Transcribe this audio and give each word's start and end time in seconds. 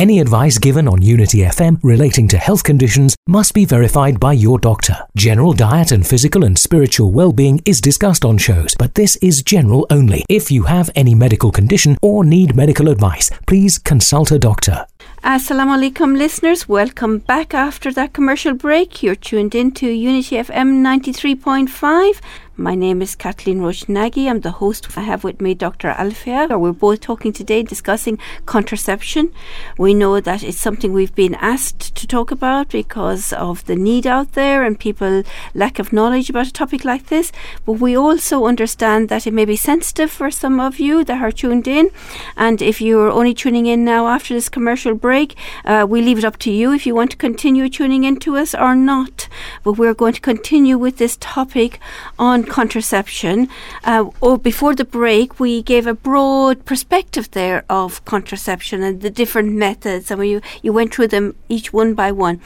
Any 0.00 0.18
advice 0.18 0.56
given 0.56 0.88
on 0.88 1.02
Unity 1.02 1.40
FM 1.40 1.78
relating 1.82 2.26
to 2.28 2.38
health 2.38 2.64
conditions 2.64 3.14
must 3.28 3.52
be 3.52 3.66
verified 3.66 4.18
by 4.18 4.32
your 4.32 4.58
doctor. 4.58 4.96
General 5.14 5.52
diet 5.52 5.92
and 5.92 6.06
physical 6.06 6.42
and 6.42 6.58
spiritual 6.58 7.12
well-being 7.12 7.60
is 7.66 7.82
discussed 7.82 8.24
on 8.24 8.38
shows, 8.38 8.74
but 8.78 8.94
this 8.94 9.16
is 9.16 9.42
general 9.42 9.86
only. 9.90 10.24
If 10.30 10.50
you 10.50 10.62
have 10.62 10.88
any 10.96 11.14
medical 11.14 11.52
condition 11.52 11.98
or 12.00 12.24
need 12.24 12.56
medical 12.56 12.88
advice, 12.88 13.30
please 13.46 13.76
consult 13.76 14.30
a 14.30 14.38
doctor. 14.38 14.86
Assalamu 15.22 15.76
alaikum, 15.76 16.16
listeners. 16.16 16.66
Welcome 16.66 17.18
back 17.18 17.52
after 17.52 17.92
that 17.92 18.14
commercial 18.14 18.54
break. 18.54 19.02
You're 19.02 19.14
tuned 19.14 19.54
in 19.54 19.70
to 19.72 19.86
Unity 19.86 20.36
FM 20.36 20.80
93.5. 20.80 22.20
My 22.60 22.74
name 22.74 23.00
is 23.00 23.16
Kathleen 23.16 23.62
Roach 23.62 23.88
I'm 23.88 24.40
the 24.40 24.56
host. 24.58 24.86
I 24.94 25.00
have 25.00 25.24
with 25.24 25.40
me 25.40 25.54
Dr. 25.54 25.92
Alfia. 25.92 26.60
We're 26.60 26.72
both 26.72 27.00
talking 27.00 27.32
today 27.32 27.62
discussing 27.62 28.18
contraception. 28.44 29.32
We 29.78 29.94
know 29.94 30.20
that 30.20 30.42
it's 30.42 30.60
something 30.60 30.92
we've 30.92 31.14
been 31.14 31.36
asked 31.36 31.94
to 31.94 32.06
talk 32.06 32.30
about 32.30 32.68
because 32.68 33.32
of 33.32 33.64
the 33.64 33.76
need 33.76 34.06
out 34.06 34.32
there 34.32 34.62
and 34.62 34.78
people 34.78 35.22
lack 35.54 35.78
of 35.78 35.90
knowledge 35.90 36.28
about 36.28 36.48
a 36.48 36.52
topic 36.52 36.84
like 36.84 37.06
this. 37.06 37.32
But 37.64 37.80
we 37.80 37.96
also 37.96 38.44
understand 38.44 39.08
that 39.08 39.26
it 39.26 39.32
may 39.32 39.46
be 39.46 39.56
sensitive 39.56 40.10
for 40.10 40.30
some 40.30 40.60
of 40.60 40.78
you 40.78 41.02
that 41.04 41.22
are 41.22 41.32
tuned 41.32 41.66
in. 41.66 41.88
And 42.36 42.60
if 42.60 42.82
you're 42.82 43.10
only 43.10 43.32
tuning 43.32 43.64
in 43.64 43.86
now 43.86 44.06
after 44.06 44.34
this 44.34 44.50
commercial 44.50 44.94
break, 44.94 45.34
uh, 45.64 45.86
we 45.88 46.02
leave 46.02 46.18
it 46.18 46.26
up 46.26 46.36
to 46.40 46.50
you 46.50 46.74
if 46.74 46.84
you 46.86 46.94
want 46.94 47.12
to 47.12 47.16
continue 47.16 47.70
tuning 47.70 48.04
in 48.04 48.18
to 48.18 48.36
us 48.36 48.54
or 48.54 48.74
not. 48.74 49.29
But 49.62 49.72
we're 49.72 49.94
going 49.94 50.14
to 50.14 50.20
continue 50.20 50.78
with 50.78 50.96
this 50.98 51.16
topic 51.18 51.80
on 52.18 52.44
contraception. 52.44 53.48
Uh, 53.84 54.10
or 54.20 54.38
before 54.38 54.74
the 54.74 54.84
break, 54.84 55.40
we 55.40 55.62
gave 55.62 55.86
a 55.86 55.94
broad 55.94 56.64
perspective 56.64 57.30
there 57.32 57.64
of 57.68 58.04
contraception 58.04 58.82
and 58.82 59.00
the 59.00 59.10
different 59.10 59.52
methods, 59.52 60.10
and 60.10 60.26
you 60.26 60.40
you 60.62 60.72
went 60.72 60.94
through 60.94 61.08
them 61.08 61.34
each 61.48 61.72
one 61.72 61.94
by 61.94 62.12
one. 62.12 62.40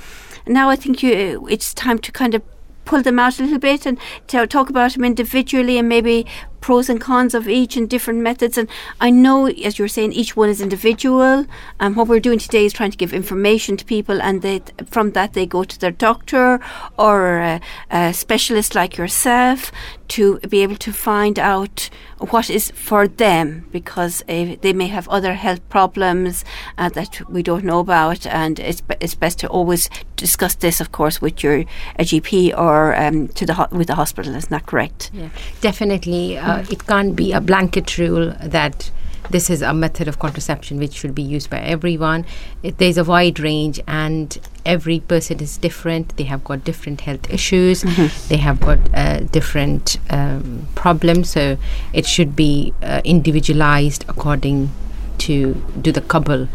Now 0.47 0.69
I 0.71 0.77
think 0.77 1.03
you 1.03 1.47
it's 1.51 1.73
time 1.73 1.99
to 2.01 2.13
kind 2.13 2.35
of 2.35 2.43
pull 2.85 3.03
them 3.03 3.19
out 3.19 3.39
a 3.39 3.43
little 3.43 3.59
bit 3.59 3.87
and 3.87 3.99
talk 4.29 4.69
about 4.69 4.93
them 4.93 5.05
individually 5.05 5.79
and 5.79 5.89
maybe 5.89 6.27
pros 6.65 6.89
and 6.89 6.99
cons 6.99 7.35
of 7.35 7.47
each 7.47 7.77
and 7.77 7.91
different 7.91 8.21
methods. 8.21 8.57
And 8.57 8.71
I 8.99 9.11
know, 9.11 9.49
as 9.49 9.79
you're 9.79 9.87
saying, 9.97 10.15
each 10.15 10.35
one 10.35 10.49
is 10.49 10.63
individual. 10.63 11.45
And 11.79 11.95
what 11.95 12.09
we're 12.09 12.27
doing 12.29 12.39
today 12.39 12.65
is 12.65 12.73
trying 12.73 12.91
to 12.91 12.97
give 12.97 13.13
information 13.13 13.77
to 13.77 13.85
people, 13.85 14.23
and 14.23 14.41
they, 14.41 14.63
from 14.87 15.11
that 15.11 15.35
they 15.35 15.45
go 15.45 15.65
to 15.65 15.79
their 15.79 15.91
doctor 15.91 16.61
or 16.99 17.37
a, 17.37 17.61
a 17.91 18.15
specialist 18.15 18.75
like 18.75 18.97
yourself 18.97 19.71
to 20.09 20.39
be 20.49 20.63
able 20.63 20.77
to 20.77 20.93
find 20.93 21.39
out 21.39 21.91
what 22.19 22.49
is 22.51 22.71
for 22.71 23.09
them 23.09 23.67
because 23.71 24.23
uh, 24.23 24.57
they 24.61 24.73
may 24.73 24.87
have 24.87 25.09
other 25.09 25.35
health 25.35 25.67
problems 25.69 26.45
uh, 26.79 26.89
that 26.91 27.21
we 27.29 27.43
don't 27.43 27.65
know 27.65 27.81
about 27.81 28.27
and 28.27 28.59
it's, 28.61 28.83
it's 29.01 29.15
best 29.15 29.39
to 29.39 29.49
always 29.49 29.91
discuss 30.17 30.55
this 30.57 30.81
of 30.81 30.93
course 30.93 31.21
with 31.21 31.43
your 31.43 31.65
GP 31.99 32.57
or 32.57 32.95
um, 32.95 33.29
to 33.29 33.45
the 33.45 33.55
ho- 33.55 33.69
with 33.73 33.89
the 33.89 33.95
hospital 33.95 34.35
isn't 34.35 34.51
that 34.51 34.67
correct 34.67 35.11
yeah 35.13 35.29
definitely 35.61 36.39
uh, 36.39 36.54
it 36.71 36.87
can't 36.87 37.15
be 37.17 37.33
a 37.33 37.41
blanket 37.41 37.99
rule 37.99 38.35
that 38.43 38.91
this 39.31 39.49
is 39.49 39.63
a 39.63 39.73
method 39.73 40.07
of 40.07 40.19
contraception 40.19 40.79
which 40.79 40.93
should 40.93 41.15
be 41.15 41.23
used 41.23 41.49
by 41.49 41.59
everyone. 41.59 42.27
It, 42.63 42.79
there's 42.79 42.99
a 42.99 43.05
wide 43.05 43.41
range, 43.41 43.81
and 43.87 44.39
every 44.67 45.01
person 45.01 45.41
is 45.41 45.57
different. 45.57 46.17
They 46.17 46.25
have 46.25 46.45
got 46.45 46.65
different 46.65 47.01
health 47.03 47.31
issues. 47.31 47.83
Mm-hmm. 47.83 48.29
They 48.29 48.37
have 48.37 48.61
got 48.61 48.79
uh, 48.95 49.21
different 49.21 49.99
um, 50.11 50.69
problems. 50.75 51.31
So 51.31 51.57
it 51.93 52.07
should 52.07 52.37
be 52.37 52.75
uh, 52.83 53.01
individualized 53.05 54.05
according 54.09 54.71
to 55.19 55.55
do 55.81 55.93
the 55.93 56.03
couple. 56.03 56.49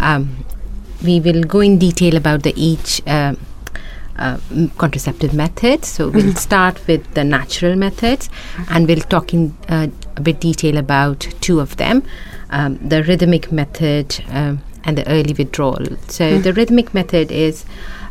Um, 0.00 0.44
we 1.04 1.20
will 1.20 1.42
go 1.42 1.60
in 1.60 1.78
detail 1.78 2.16
about 2.16 2.42
the 2.42 2.54
each. 2.56 3.02
Uh, 3.06 3.34
uh, 4.18 4.38
contraceptive 4.78 5.34
methods. 5.34 5.88
So 5.88 6.08
we'll 6.08 6.24
mm-hmm. 6.24 6.36
start 6.36 6.86
with 6.86 7.14
the 7.14 7.24
natural 7.24 7.76
methods, 7.76 8.30
and 8.70 8.86
we'll 8.86 9.00
talk 9.00 9.34
in 9.34 9.56
uh, 9.68 9.88
a 10.16 10.20
bit 10.20 10.40
detail 10.40 10.76
about 10.76 11.20
two 11.40 11.60
of 11.60 11.76
them: 11.76 12.02
um, 12.50 12.78
the 12.78 13.02
rhythmic 13.02 13.52
method 13.52 14.22
um, 14.28 14.60
and 14.84 14.98
the 14.98 15.08
early 15.08 15.34
withdrawal. 15.34 15.84
So 16.08 16.24
mm. 16.24 16.42
the 16.42 16.52
rhythmic 16.52 16.94
method 16.94 17.30
is 17.30 17.64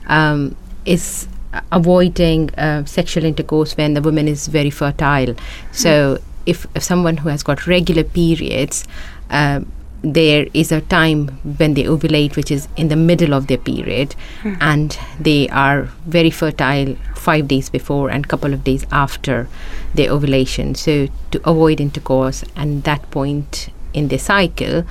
um, 0.07 0.55
is 0.85 1.27
avoiding 1.71 2.53
uh, 2.55 2.85
sexual 2.85 3.23
intercourse 3.23 3.77
when 3.77 3.93
the 3.93 4.01
woman 4.01 4.27
is 4.27 4.47
very 4.47 4.69
fertile. 4.69 5.35
So 5.71 6.15
mm. 6.15 6.21
if, 6.45 6.67
if 6.75 6.83
someone 6.83 7.17
who 7.17 7.29
has 7.29 7.43
got 7.43 7.65
regular 7.65 8.03
periods 8.03 8.85
um, 9.29 9.71
there 10.01 10.47
is 10.53 10.71
a 10.71 10.81
time 10.81 11.27
when 11.57 11.73
they 11.73 11.83
ovulate, 11.83 12.35
which 12.35 12.51
is 12.51 12.67
in 12.75 12.89
the 12.89 12.95
middle 12.95 13.33
of 13.33 13.47
their 13.47 13.57
period, 13.57 14.15
mm. 14.43 14.57
and 14.61 14.99
they 15.19 15.49
are 15.49 15.83
very 16.05 16.29
fertile 16.29 16.95
five 17.15 17.47
days 17.47 17.69
before 17.69 18.09
and 18.09 18.27
couple 18.27 18.53
of 18.53 18.63
days 18.63 18.85
after 18.91 19.47
their 19.93 20.11
ovulation. 20.11 20.75
So 20.75 21.07
to 21.31 21.49
avoid 21.49 21.81
intercourse 21.81 22.43
and 22.55 22.83
that 22.83 23.09
point 23.11 23.69
in 23.93 24.09
the 24.09 24.17
cycle 24.17 24.83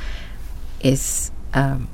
is 0.81 1.31
um, 1.53 1.89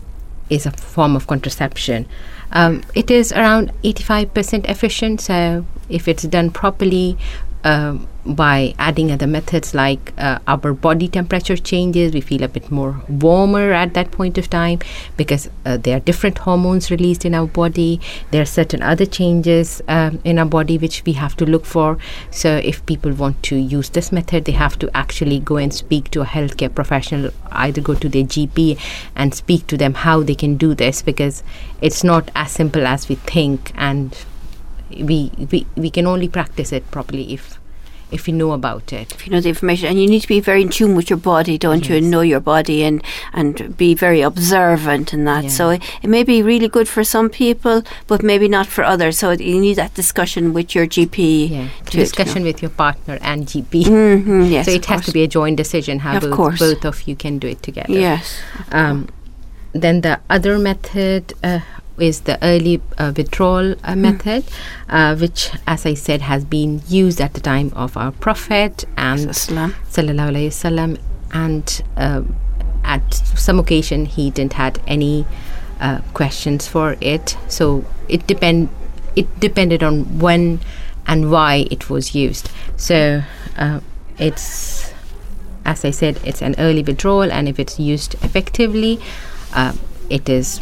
is 0.49 0.67
a 0.67 0.71
form 0.71 1.15
of 1.15 1.27
contraception. 1.27 2.07
Um, 2.53 2.83
it 2.95 3.11
is 3.11 3.33
around 3.33 3.73
85% 3.85 4.69
efficient. 4.69 5.21
So 5.21 5.65
if 5.89 6.09
it's 6.09 6.25
done 6.25 6.51
properly, 6.51 7.17
um, 7.65 8.09
by 8.25 8.75
adding 8.79 9.11
other 9.11 9.27
methods 9.27 9.75
like 9.75 10.13
uh, 10.19 10.39
our 10.47 10.73
body 10.73 11.09
temperature 11.09 11.57
changes. 11.57 12.13
We 12.13 12.21
feel 12.21 12.43
a 12.43 12.49
bit 12.49 12.71
more 12.71 13.03
warmer 13.09 13.73
at 13.73 13.95
that 13.95 14.11
point 14.11 14.39
of 14.39 14.51
time 14.51 14.81
because 15.17 15.49
uh, 15.65 15.77
there 15.77 15.97
are 15.97 16.01
different 16.01 16.39
hormones 16.39 16.91
released 16.91 17.25
in 17.25 17.35
our 17.35 17.47
body. 17.47 18.01
There 18.31 18.43
are 18.43 18.47
certain 18.47 18.83
other 18.83 19.07
changes 19.07 19.81
um, 19.89 20.21
in 20.25 20.39
our 20.39 20.47
body 20.47 20.79
which 20.79 21.03
we 21.07 21.15
have 21.15 21.37
to 21.37 21.47
look 21.47 21.65
for. 21.65 21.99
So 22.31 22.57
if 22.57 22.85
people 22.87 23.13
want 23.13 23.43
to 23.45 23.57
use 23.57 23.91
this 23.91 24.13
method 24.13 24.45
they 24.45 24.53
have 24.53 24.79
to 24.79 24.91
actually 24.97 25.41
go 25.41 25.57
and 25.57 25.73
speak 25.73 26.11
to 26.11 26.23
a 26.23 26.25
healthcare 26.25 26.75
professional 26.75 27.31
either 27.53 27.81
go 27.81 27.95
to 27.95 28.09
their 28.09 28.25
gp 28.25 28.79
and 29.15 29.35
speak 29.35 29.67
to 29.67 29.77
them 29.77 29.95
how 29.95 30.23
they 30.23 30.35
can 30.35 30.57
do 30.57 30.75
this 30.75 31.03
because 31.03 31.43
it's 31.81 32.05
not 32.05 32.31
as 32.35 32.51
simple 32.51 32.87
as 32.87 33.09
we 33.09 33.15
think 33.17 33.73
and 33.75 34.25
we, 34.91 35.31
we 35.51 35.67
we 35.77 35.91
can 35.91 36.07
only 36.07 36.29
practice 36.29 36.73
it 36.73 36.91
properly 36.91 37.33
if 37.33 37.59
if 38.11 38.27
you 38.27 38.35
know 38.35 38.53
about 38.53 38.93
it. 38.93 39.13
If 39.13 39.27
you 39.27 39.33
know 39.33 39.41
the 39.41 39.51
information, 39.51 39.89
and 39.89 40.01
you 40.01 40.09
need 40.09 40.21
to 40.21 40.29
be 40.29 40.41
very 40.41 40.63
in 40.63 40.69
tune 40.69 40.95
with 40.97 41.11
your 41.11 41.19
body, 41.19 41.57
don't 41.59 41.81
yes. 41.81 41.89
you? 41.89 41.97
And 41.97 42.11
know 42.11 42.21
your 42.21 42.41
body 42.41 42.83
and 42.83 43.03
and 43.33 43.77
be 43.77 43.95
very 43.95 44.21
observant 44.21 45.13
in 45.13 45.25
that. 45.25 45.45
Yeah. 45.45 45.51
So 45.51 45.71
it, 45.71 45.83
it, 46.03 46.09
may 46.09 46.23
be 46.23 46.43
really 46.43 46.69
good 46.69 46.89
for 46.89 47.05
some 47.05 47.31
people, 47.31 47.83
but 48.07 48.23
maybe 48.23 48.49
not 48.49 48.67
for 48.67 48.85
others. 48.85 49.19
So 49.19 49.31
you 49.31 49.61
need 49.61 49.75
that 49.75 49.95
discussion 49.95 50.53
with 50.53 50.75
your 50.75 50.87
GP. 50.87 51.51
Yeah, 51.51 51.69
to, 51.87 51.97
discussion 51.97 52.43
with 52.43 52.63
your 52.63 52.71
partner 52.71 53.19
and 53.23 53.47
GP. 53.47 53.85
Mm-hmm, 53.85 54.43
yes, 54.45 54.67
so 54.67 54.73
it 54.73 54.87
has 54.87 55.07
to 55.07 55.13
be 55.13 55.23
a 55.23 55.29
joint 55.29 55.57
decision. 55.57 56.01
How 56.01 56.19
both, 56.19 56.33
course. 56.33 56.59
both 56.59 56.85
of 56.85 57.07
you 57.07 57.17
can 57.17 57.39
do 57.39 57.49
it 57.49 57.63
together. 57.63 57.93
Yes. 57.93 58.41
Um, 58.73 59.09
then 59.73 60.01
the 60.01 60.19
other 60.29 60.59
method 60.59 61.33
uh, 61.45 61.61
is 62.03 62.23
the 62.23 62.43
early 62.43 62.81
uh, 62.99 63.13
withdrawal 63.17 63.73
uh, 63.73 63.93
mm. 63.93 63.99
method, 63.99 64.45
uh, 64.89 65.17
which, 65.17 65.51
as 65.67 65.87
I 65.87 65.95
said, 65.95 66.23
has 66.23 66.45
been 66.45 66.83
used 66.89 67.21
at 67.21 67.35
the 67.35 67.41
time 67.41 67.73
of 67.75 67.97
our 67.97 68.13
Prophet 68.13 68.85
and 68.97 69.29
Sallallahu 69.31 69.75
Alaihi 69.93 70.49
Wasallam, 70.49 70.99
and 71.33 71.83
uh, 71.97 72.23
at 72.85 73.15
some 73.15 73.59
occasion 73.59 74.07
he 74.07 74.31
didn't 74.31 74.55
had 74.55 74.81
any 74.87 75.27
uh, 75.81 76.01
questions 76.15 76.67
for 76.67 76.97
it. 77.01 77.37
So 77.49 77.85
it 78.09 78.27
depend 78.27 78.69
it 79.17 79.41
depended 79.41 79.83
on 79.83 80.19
when 80.19 80.61
and 81.07 81.31
why 81.31 81.67
it 81.71 81.91
was 81.91 82.15
used. 82.15 82.51
So 82.77 83.23
uh, 83.57 83.81
it's 84.19 84.93
as 85.65 85.85
I 85.85 85.91
said, 85.91 86.19
it's 86.25 86.43
an 86.43 86.55
early 86.59 86.83
withdrawal, 86.83 87.31
and 87.31 87.49
if 87.49 87.59
it's 87.59 87.79
used 87.79 88.15
effectively, 88.25 88.99
it 90.09 90.29
is 90.29 90.61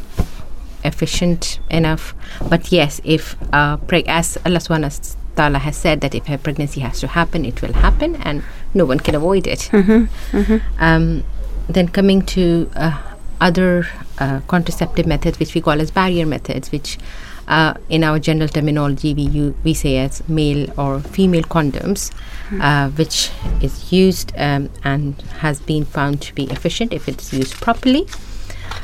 efficient 0.85 1.61
enough. 1.71 2.15
But 2.49 2.73
yes, 2.73 3.01
if 3.05 3.37
uh, 3.53 3.77
preg- 3.79 4.09
as 4.09 4.39
Allah 4.45 4.59
Subhanahu 4.59 5.17
Ta'ala 5.37 5.59
has 5.59 5.77
said 5.77 6.01
that 6.01 6.15
if 6.15 6.29
a 6.29 6.37
pregnancy 6.37 6.81
has 6.81 6.99
to 7.01 7.07
happen, 7.07 7.45
it 7.45 7.63
will 7.63 7.73
happen, 7.73 8.17
and 8.17 8.43
no 8.75 8.85
one 8.85 8.99
can 8.99 9.15
avoid 9.15 9.47
it. 9.47 9.71
Mm-hmm, 9.73 10.37
mm-hmm. 10.37 10.83
Um, 10.83 11.23
then 11.69 11.89
coming 11.89 12.23
to 12.35 12.69
uh, 12.75 13.01
other 13.41 13.87
uh, 14.19 14.41
contraceptive 14.49 15.07
methods, 15.07 15.39
which 15.39 15.55
we 15.55 15.61
call 15.61 15.81
as 15.81 15.93
barrier 15.93 16.27
methods, 16.27 16.73
which 16.73 16.99
uh, 17.47 17.75
in 17.89 18.03
our 18.03 18.19
general 18.19 18.49
terminology 18.49 19.15
we 19.15 19.23
u- 19.23 19.55
we 19.63 19.75
say 19.75 19.99
as 19.99 20.29
male 20.29 20.69
or 20.77 21.01
female 21.01 21.45
condoms, 21.45 22.11
mm-hmm. 22.11 22.61
uh, 22.61 22.91
which 22.91 23.31
is 23.63 23.93
used 23.93 24.33
um, 24.37 24.69
and 24.83 25.23
has 25.39 25.61
been 25.61 25.85
found 25.85 26.21
to 26.21 26.35
be 26.35 26.45
efficient 26.51 26.93
if 26.93 27.09
it's 27.09 27.33
used 27.33 27.55
properly. 27.55 28.09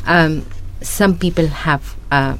Um, 0.06 0.46
some 0.84 1.18
people 1.18 1.46
have 1.46 1.96
uh, 2.10 2.36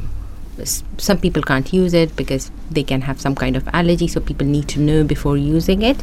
some 0.98 1.18
people 1.18 1.42
can't 1.42 1.72
use 1.72 1.94
it 1.94 2.14
because 2.14 2.50
they 2.70 2.84
can 2.84 3.00
have 3.00 3.20
some 3.20 3.34
kind 3.34 3.56
of 3.56 3.66
allergy 3.72 4.06
so 4.06 4.20
people 4.20 4.46
need 4.46 4.68
to 4.68 4.78
know 4.78 5.02
before 5.02 5.36
using 5.36 5.82
it 5.82 6.00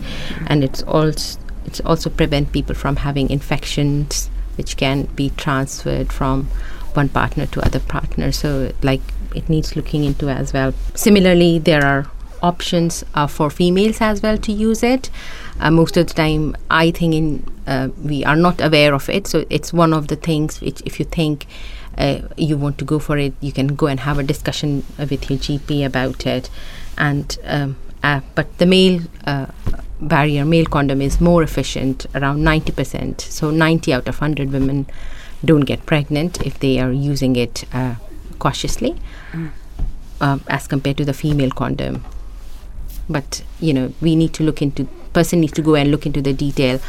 and 0.47 0.63
it's 0.63 0.83
also 0.83 1.39
it's 1.65 1.79
also 1.81 2.09
prevent 2.09 2.51
people 2.51 2.75
from 2.75 2.97
having 2.97 3.29
infections 3.29 4.29
which 4.57 4.77
can 4.77 5.03
be 5.15 5.29
transferred 5.37 6.11
from 6.11 6.47
one 6.93 7.09
partner 7.09 7.45
to 7.47 7.65
other 7.65 7.79
partner. 7.79 8.31
So, 8.31 8.71
like, 8.81 9.01
it 9.33 9.47
needs 9.49 9.75
looking 9.75 10.03
into 10.03 10.29
as 10.29 10.53
well. 10.53 10.73
Similarly, 10.95 11.59
there 11.59 11.85
are 11.85 12.11
options 12.41 13.03
uh, 13.13 13.27
for 13.27 13.49
females 13.49 14.01
as 14.01 14.21
well 14.21 14.37
to 14.37 14.51
use 14.51 14.83
it. 14.83 15.09
Uh, 15.59 15.71
most 15.71 15.95
of 15.95 16.07
the 16.07 16.13
time, 16.13 16.55
I 16.69 16.91
think 16.91 17.13
in 17.13 17.45
uh, 17.67 17.89
we 18.03 18.25
are 18.25 18.35
not 18.35 18.59
aware 18.59 18.93
of 18.93 19.07
it. 19.09 19.27
So 19.27 19.45
it's 19.49 19.71
one 19.71 19.93
of 19.93 20.07
the 20.07 20.15
things 20.15 20.59
which, 20.59 20.81
if 20.85 20.99
you 20.99 21.05
think 21.05 21.45
uh, 21.97 22.21
you 22.37 22.57
want 22.57 22.77
to 22.79 22.85
go 22.85 22.99
for 22.99 23.17
it, 23.17 23.33
you 23.41 23.51
can 23.51 23.67
go 23.75 23.87
and 23.87 23.99
have 24.01 24.19
a 24.19 24.23
discussion 24.23 24.83
with 24.97 25.29
your 25.29 25.39
GP 25.39 25.85
about 25.85 26.25
it. 26.25 26.49
And 26.97 27.37
um, 27.45 27.77
uh, 28.03 28.21
but 28.35 28.57
the 28.57 28.65
male 28.65 29.01
uh, 29.25 29.47
barrier, 29.99 30.45
male 30.45 30.65
condom, 30.65 31.01
is 31.01 31.21
more 31.21 31.43
efficient, 31.43 32.05
around 32.15 32.43
ninety 32.43 32.71
percent. 32.71 33.21
So 33.21 33.51
ninety 33.51 33.93
out 33.93 34.07
of 34.07 34.19
hundred 34.19 34.51
women 34.51 34.87
don't 35.43 35.61
get 35.61 35.85
pregnant 35.85 36.41
if 36.45 36.59
they 36.59 36.79
are 36.79 36.91
using 36.91 37.35
it 37.35 37.65
cautiously. 38.39 38.95
Mm. 39.31 39.51
as 40.47 40.67
compared 40.67 40.97
to 40.97 41.05
the 41.05 41.13
female 41.13 41.49
condom, 41.49 42.03
but 43.09 43.43
you 43.59 43.73
know 43.73 43.93
we 44.01 44.15
need 44.15 44.33
to 44.33 44.43
look 44.43 44.61
into 44.61 44.87
person 45.13 45.41
needs 45.41 45.53
to 45.53 45.61
go 45.61 45.75
and 45.75 45.91
look 45.91 46.05
into 46.05 46.21
the 46.21 46.33
detail 46.33 46.79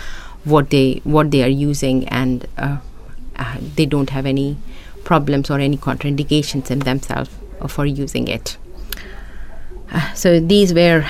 what 0.45 0.71
they 0.71 1.01
what 1.05 1.31
they 1.31 1.43
are 1.43 1.49
using 1.49 2.09
and 2.09 2.47
uh, 2.59 2.79
uh, 3.37 3.57
they 3.77 3.87
don't 3.87 4.11
have 4.11 4.27
any 4.27 4.57
problems 5.05 5.51
or 5.51 5.59
any 5.59 5.77
contraindications 5.77 6.71
in 6.71 6.81
themselves 6.81 7.31
for 7.69 7.87
using 7.87 8.29
it. 8.29 8.57
Uh, 9.91 10.13
so 10.15 10.41
these 10.41 10.73
were 10.75 11.05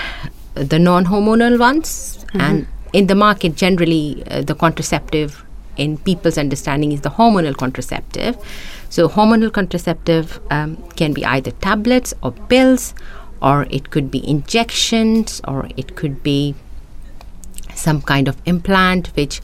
the 0.54 0.78
non-hormonal 0.78 1.58
ones. 1.58 2.18
Mm-hmm. 2.32 2.40
and 2.40 2.66
in 2.94 3.06
the 3.08 3.14
market 3.14 3.56
generally 3.56 4.22
uh, 4.30 4.40
the 4.40 4.54
contraceptive 4.54 5.44
in 5.76 5.98
people's 5.98 6.38
understanding 6.38 6.92
is 6.92 7.02
the 7.02 7.10
hormonal 7.10 7.54
contraceptive. 7.54 8.36
So 8.88 9.08
hormonal 9.08 9.52
contraceptive 9.52 10.40
um, 10.50 10.76
can 10.96 11.12
be 11.12 11.24
either 11.24 11.50
tablets 11.50 12.14
or 12.22 12.32
pills 12.32 12.94
or 13.42 13.66
it 13.70 13.90
could 13.90 14.10
be 14.10 14.26
injections, 14.28 15.40
or 15.48 15.68
it 15.76 15.96
could 15.96 16.22
be 16.22 16.54
some 17.74 18.00
kind 18.00 18.28
of 18.28 18.36
implant 18.46 19.08
which 19.16 19.40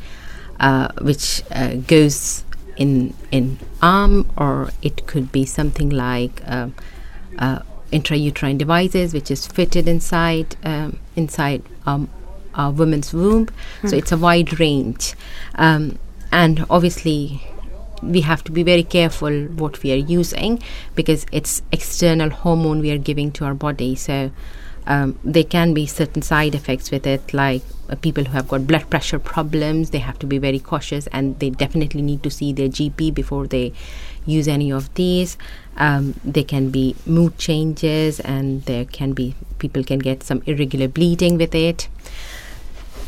uh, 0.61 0.89
which 1.01 1.43
uh, 1.51 1.75
goes 1.75 2.45
in 2.79 3.13
in 3.31 3.59
arm, 3.83 4.31
or 4.37 4.71
it 4.81 5.07
could 5.07 5.31
be 5.31 5.45
something 5.45 5.91
like 5.91 6.41
uh, 6.47 6.69
uh 7.39 7.61
intrauterine 7.93 8.59
devices 8.59 9.15
which 9.15 9.31
is 9.31 9.47
fitted 9.47 9.89
inside 9.89 10.57
um, 10.65 10.99
inside 11.17 11.63
um, 11.87 12.09
a 12.55 12.71
woman's 12.71 13.13
womb. 13.13 13.47
Mm. 13.47 13.91
So 13.91 13.97
hmm. 13.97 13.99
it's 13.99 14.13
a 14.13 14.17
wide 14.17 14.59
range, 14.59 15.15
um, 15.57 15.99
and 16.33 16.65
obviously 16.71 17.43
we 18.03 18.21
have 18.21 18.45
to 18.45 18.53
be 18.53 18.63
very 18.63 18.85
careful 18.85 19.45
what 19.63 19.83
we 19.83 19.93
are 19.93 19.97
using 19.97 20.63
because 20.95 21.27
it's 21.33 21.63
external 21.73 22.31
hormone 22.31 22.81
we 22.81 22.91
are 22.93 22.99
giving 22.99 23.33
to 23.33 23.45
our 23.45 23.55
body 23.55 23.97
so 23.97 24.31
um, 24.89 25.19
there 25.23 25.45
can 25.45 25.73
be 25.75 25.87
certain 25.87 26.23
side 26.23 26.55
effects 26.55 26.91
with 26.91 27.07
it 27.07 27.33
like 27.33 27.63
uh, 27.89 27.95
people 27.97 28.25
who 28.25 28.33
have 28.33 28.49
got 28.49 28.67
blood 28.67 28.89
pressure 28.91 29.19
problems 29.19 29.91
they 29.91 29.99
have 29.99 30.19
to 30.19 30.27
be 30.27 30.39
very 30.39 30.59
cautious 30.59 31.07
and 31.09 31.39
they 31.39 31.51
definitely 31.51 32.03
need 32.03 32.23
to 32.23 32.31
see 32.31 32.53
their 32.53 32.69
gp 32.69 33.15
before 33.15 33.47
they 33.47 33.73
use 34.29 34.47
any 34.47 34.71
of 34.71 34.93
these. 34.95 35.37
Um, 35.77 36.15
there 36.25 36.45
can 36.45 36.71
be 36.71 36.97
mood 37.07 37.39
changes 37.39 38.21
and 38.21 38.63
there 38.65 38.85
can 38.85 39.13
be 39.13 39.35
people 39.59 39.83
can 39.83 39.99
get 39.99 40.23
some 40.23 40.43
irregular 40.47 40.89
bleeding 40.89 41.39
with 41.39 41.55
it. 41.55 41.89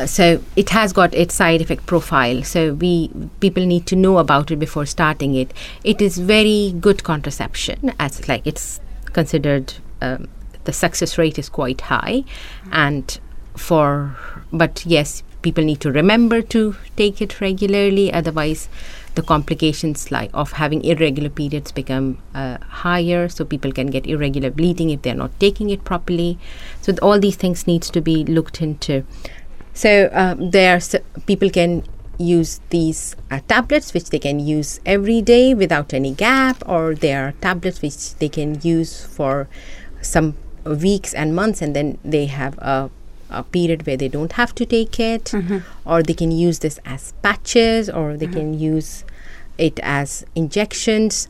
So 0.06 0.43
it 0.56 0.71
has 0.71 0.93
got 0.93 1.12
its 1.15 1.35
side 1.35 1.61
effect 1.61 1.87
profile. 1.87 2.43
So 2.43 2.75
we 2.75 3.11
people 3.41 3.67
need 3.67 3.87
to 3.87 3.97
know 3.97 4.19
about 4.19 4.50
it 4.50 4.56
before 4.56 4.87
starting 4.87 5.35
it. 5.35 5.53
It 5.85 6.00
is 6.00 6.19
very 6.19 6.75
good 6.81 7.05
contraception 7.05 7.93
as 7.99 8.26
like 8.29 8.47
it's 8.47 8.81
considered 9.12 9.75
um, 10.00 10.29
the 10.65 10.73
success 10.73 11.19
rate 11.19 11.39
is 11.39 11.49
quite 11.49 11.81
high 11.83 12.25
and 12.73 13.19
for 13.57 14.17
but 14.53 14.85
yes 14.87 15.23
people 15.43 15.65
need 15.65 15.81
to 15.81 15.91
remember 15.91 16.43
to 16.43 16.77
take 16.97 17.21
it 17.23 17.41
regularly. 17.41 18.12
Otherwise 18.12 18.69
the 19.15 19.23
complications 19.23 20.11
like 20.12 20.31
of 20.33 20.53
having 20.53 20.85
irregular 20.85 21.29
periods 21.29 21.73
become 21.73 22.19
uh, 22.35 22.59
higher 22.61 23.29
so 23.29 23.45
people 23.45 23.73
can 23.73 23.89
get 23.89 24.07
irregular 24.07 24.51
bleeding 24.51 24.91
if 24.91 25.03
they're 25.03 25.15
not 25.15 25.33
taking 25.41 25.71
it 25.71 25.85
properly. 25.85 26.39
So 26.81 26.93
th- 26.93 27.01
all 27.01 27.19
these 27.19 27.37
things 27.37 27.67
needs 27.67 27.91
to 27.91 28.01
be 28.01 28.25
looked 28.25 28.62
into. 28.62 29.05
So 29.75 30.11
um, 30.12 30.51
there, 30.51 30.81
people 31.27 31.51
can 31.51 31.85
use 32.19 32.61
these 32.69 33.17
uh, 33.31 33.41
tablets 33.49 33.95
which 33.95 34.11
they 34.11 34.19
can 34.19 34.39
use 34.39 34.79
every 34.85 35.23
day 35.23 35.55
without 35.55 35.95
any 35.95 36.12
gap, 36.12 36.62
or 36.69 36.95
there 36.95 37.29
are 37.29 37.33
tablets 37.41 37.81
which 37.83 38.15
they 38.17 38.29
can 38.29 38.61
use 38.62 39.05
for 39.05 39.49
some 40.03 40.37
weeks 40.65 41.15
and 41.15 41.35
months, 41.35 41.62
and 41.62 41.75
then 41.75 41.99
they 42.05 42.27
have 42.27 42.59
a 42.59 42.91
a 43.33 43.45
period 43.45 43.87
where 43.87 43.97
they 43.97 44.09
don't 44.09 44.33
have 44.33 44.53
to 44.57 44.67
take 44.67 44.99
it, 44.99 45.27
mm-hmm. 45.27 45.59
or 45.89 46.03
they 46.03 46.15
can 46.15 46.33
use 46.33 46.59
this 46.59 46.81
as 46.85 47.12
patches, 47.23 47.89
or 47.89 48.17
they 48.17 48.27
mm-hmm. 48.27 48.35
can 48.35 48.59
use 48.59 49.05
it 49.57 49.79
as 49.83 50.25
injections. 50.35 51.29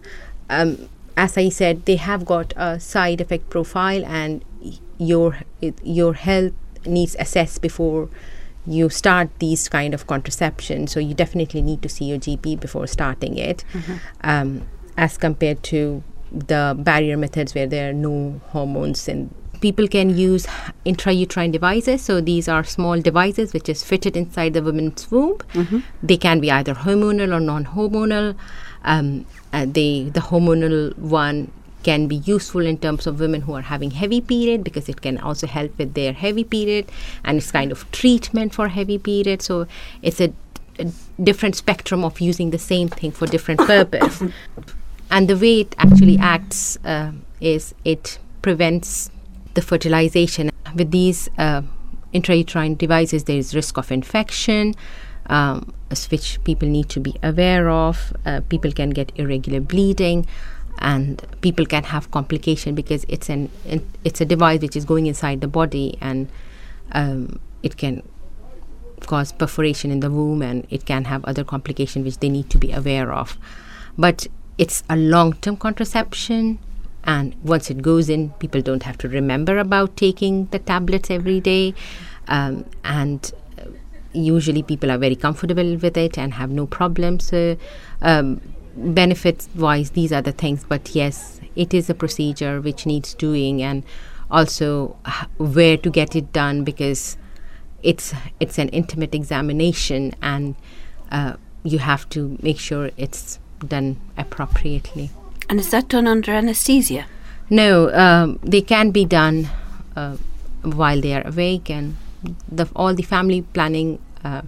Um, 0.49 0.89
as 1.17 1.37
I 1.37 1.51
said, 1.51 1.85
they 1.85 1.97
have 1.97 2.25
got 2.25 2.55
a 2.57 2.81
side 2.81 3.21
effect 3.21 3.51
profile, 3.51 4.05
and 4.07 4.45
your 4.99 5.39
your 5.83 6.15
health 6.15 6.53
needs 6.87 7.17
assessed 7.19 7.61
before 7.61 8.09
you 8.67 8.89
start 8.89 9.31
these 9.39 9.69
kind 9.69 9.95
of 9.95 10.07
contraception 10.07 10.87
so 10.87 11.01
you 11.01 11.15
definitely 11.15 11.63
need 11.63 11.81
to 11.81 11.89
see 11.89 12.05
your 12.05 12.19
gp 12.19 12.61
before 12.61 12.87
starting 12.87 13.39
it 13.39 13.65
mm-hmm. 13.73 13.97
um, 14.23 14.63
as 14.97 15.17
compared 15.17 15.63
to 15.63 16.03
the 16.33 16.77
barrier 16.79 17.17
methods 17.17 17.55
where 17.55 17.67
there 17.67 17.91
are 17.91 17.93
no 17.93 18.41
hormones 18.49 19.09
and 19.09 19.35
people 19.61 19.87
can 19.87 20.17
use 20.17 20.47
intrauterine 20.87 21.53
devices. 21.53 22.03
So 22.03 22.21
these 22.21 22.49
are 22.49 22.65
small 22.65 23.01
devices 23.01 23.53
which 23.53 23.69
is 23.69 23.85
fitted 23.85 24.17
inside 24.17 24.55
the 24.55 24.63
woman's 24.63 25.11
womb. 25.11 25.39
Mm-hmm. 25.53 25.79
they 26.03 26.17
can 26.17 26.41
be 26.41 26.51
either 26.51 26.75
hormonal 26.75 27.35
or 27.35 27.41
non-hormonal. 27.41 28.37
Um, 28.85 29.27
uh, 29.53 29.67
they 29.69 30.11
the 30.15 30.21
hormonal 30.21 30.97
one 30.99 31.53
can 31.83 32.07
be 32.07 32.17
useful 32.17 32.67
in 32.67 32.77
terms 32.79 33.07
of 33.07 33.21
women 33.21 33.43
who 33.43 33.55
are 33.55 33.63
having 33.63 33.91
heavy 33.91 34.21
period 34.21 34.63
because 34.63 34.89
it 34.89 35.01
can 35.01 35.17
also 35.19 35.47
help 35.47 35.77
with 35.79 35.95
their 35.95 36.13
heavy 36.13 36.45
period 36.45 36.91
and 37.25 37.39
it's 37.39 37.51
kind 37.51 37.73
of 37.73 37.91
treatment 37.91 38.55
for 38.55 38.69
heavy 38.69 38.99
period. 38.99 39.43
So 39.43 39.67
it's 40.03 40.21
a, 40.21 40.33
a 40.79 40.91
different 41.23 41.57
spectrum 41.57 42.05
of 42.05 42.21
using 42.21 42.51
the 42.51 42.59
same 42.59 42.89
thing 42.89 43.13
for 43.13 43.27
different 43.27 43.61
purpose 43.75 44.23
and 45.11 45.29
the 45.29 45.37
way 45.37 45.61
it 45.61 45.75
actually 45.79 46.19
acts 46.19 46.79
uh, 46.85 47.13
is 47.41 47.75
it 47.85 48.19
prevents 48.43 49.11
the 49.55 49.63
fertilization. 49.63 50.51
With 50.75 50.91
these 50.91 51.29
uh, 51.37 51.63
intrauterine 52.15 52.79
devices 52.79 53.25
there 53.25 53.37
is 53.37 53.55
risk 53.55 53.77
of 53.77 53.91
infection 53.91 54.75
um, 55.27 55.73
which 56.11 56.43
people 56.45 56.69
need 56.69 56.89
to 56.91 57.01
be 57.01 57.15
aware 57.23 57.69
of. 57.71 58.13
Uh, 58.27 58.41
people 58.49 58.73
can 58.73 58.91
get 58.91 59.13
irregular 59.17 59.61
bleeding 59.61 60.27
and 60.79 61.23
people 61.41 61.67
can 61.67 61.85
have 61.85 62.11
complication 62.11 62.75
because 62.75 63.05
it's 63.09 63.29
an 63.29 63.51
it's 64.05 64.21
a 64.21 64.25
device 64.25 64.61
which 64.61 64.77
is 64.77 64.85
going 64.85 65.07
inside 65.07 65.41
the 65.41 65.49
body 65.49 65.97
and 66.01 66.29
um, 66.93 67.39
it 67.63 67.77
can 67.77 68.03
cause 69.07 69.33
perforation 69.33 69.91
in 69.91 70.01
the 70.01 70.11
womb 70.11 70.43
and 70.43 70.67
it 70.71 70.85
can 70.87 71.05
have 71.05 71.25
other 71.25 71.45
complications 71.45 72.05
which 72.05 72.19
they 72.19 72.29
need 72.29 72.49
to 72.51 72.59
be 72.59 72.73
aware 72.73 73.13
of. 73.13 73.37
But 73.99 74.27
it's 74.61 74.85
a 74.91 74.97
long-term 74.97 75.57
contraception 75.57 76.59
and 77.05 77.35
once 77.43 77.71
it 77.71 77.81
goes 77.81 78.11
in 78.11 78.29
people 78.41 78.61
don't 78.61 78.83
have 78.83 78.99
to 78.99 79.09
remember 79.09 79.57
about 79.57 79.97
taking 79.97 80.45
the 80.47 80.59
tablets 80.59 81.11
every 81.11 81.41
day. 81.41 81.75
Um, 82.29 82.67
and 82.85 83.33
usually 84.13 84.63
people 84.63 84.91
are 84.91 84.99
very 84.99 85.17
comfortable 85.17 85.77
with 85.77 85.97
it 85.97 86.19
and 86.19 86.35
have 86.35 86.51
no 86.51 86.67
problems 86.67 87.29
so 87.29 87.57
um, 88.03 88.41
benefits 88.77 89.49
wise 89.55 89.93
these 89.93 90.13
are 90.13 90.21
the 90.21 90.33
things. 90.33 90.63
But 90.63 90.95
yes 90.95 91.41
it 91.57 91.73
is 91.73 91.89
a 91.89 91.95
procedure 91.95 92.61
which 92.61 92.85
needs 92.85 93.15
doing 93.15 93.63
and 93.63 93.83
also 94.31 94.89
where 95.39 95.79
to 95.79 95.91
get 95.91 96.15
it 96.15 96.35
done 96.35 96.65
because 96.65 97.17
it's 97.83 98.13
it's 98.41 98.59
an 98.59 98.69
intimate 98.69 99.15
examination 99.15 100.15
and 100.21 100.55
uh, 101.11 101.37
you 101.65 101.79
have 101.79 102.07
to 102.11 102.37
make 102.43 102.59
sure 102.59 102.91
it's 102.99 103.40
done 103.67 103.97
appropriately 104.17 105.11
and 105.49 105.61
is 105.61 105.71
that 105.71 105.89
done 105.89 106.07
under 106.07 106.33
anesthesia 106.33 107.07
no 107.49 107.91
um, 107.93 108.39
they 108.43 108.61
can 108.61 108.91
be 108.91 109.05
done 109.05 109.49
uh, 109.97 110.17
while 110.63 111.01
they 111.01 111.15
are 111.15 111.27
awake 111.27 111.71
and 111.71 111.97
the, 112.51 112.69
all 112.77 112.95
the 112.95 113.03
family 113.03 113.43
planning 113.43 113.99
uh, 114.25 114.43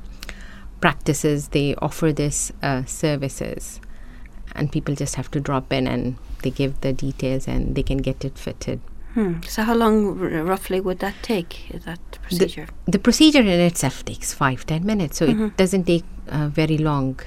practices 0.80 1.48
they 1.48 1.74
offer 1.76 2.12
this 2.12 2.52
uh, 2.62 2.84
services 2.84 3.80
and 4.54 4.70
people 4.70 4.94
just 4.94 5.14
have 5.14 5.30
to 5.30 5.40
drop 5.40 5.72
in 5.72 5.86
and 5.86 6.16
they 6.42 6.50
give 6.50 6.80
the 6.80 6.92
details 6.92 7.48
and 7.48 7.74
they 7.74 7.82
can 7.82 7.98
get 7.98 8.24
it 8.24 8.38
fitted. 8.38 8.80
Hmm. 9.14 9.42
So, 9.46 9.62
how 9.62 9.74
long 9.74 10.20
r- 10.20 10.42
roughly 10.42 10.80
would 10.80 10.98
that 11.00 11.14
take? 11.22 11.68
That 11.84 12.00
procedure? 12.22 12.66
The, 12.86 12.92
the, 12.92 12.98
procedure 12.98 13.40
in 13.40 13.48
itself 13.48 14.04
takes 14.04 14.32
five 14.32 14.64
ten 14.64 14.86
minutes, 14.86 15.18
so 15.18 15.26
mm-hmm. 15.26 15.44
it 15.46 15.56
doesn't 15.56 15.84
take 15.84 16.04
uh, 16.28 16.48
very 16.48 16.78
long. 16.78 17.20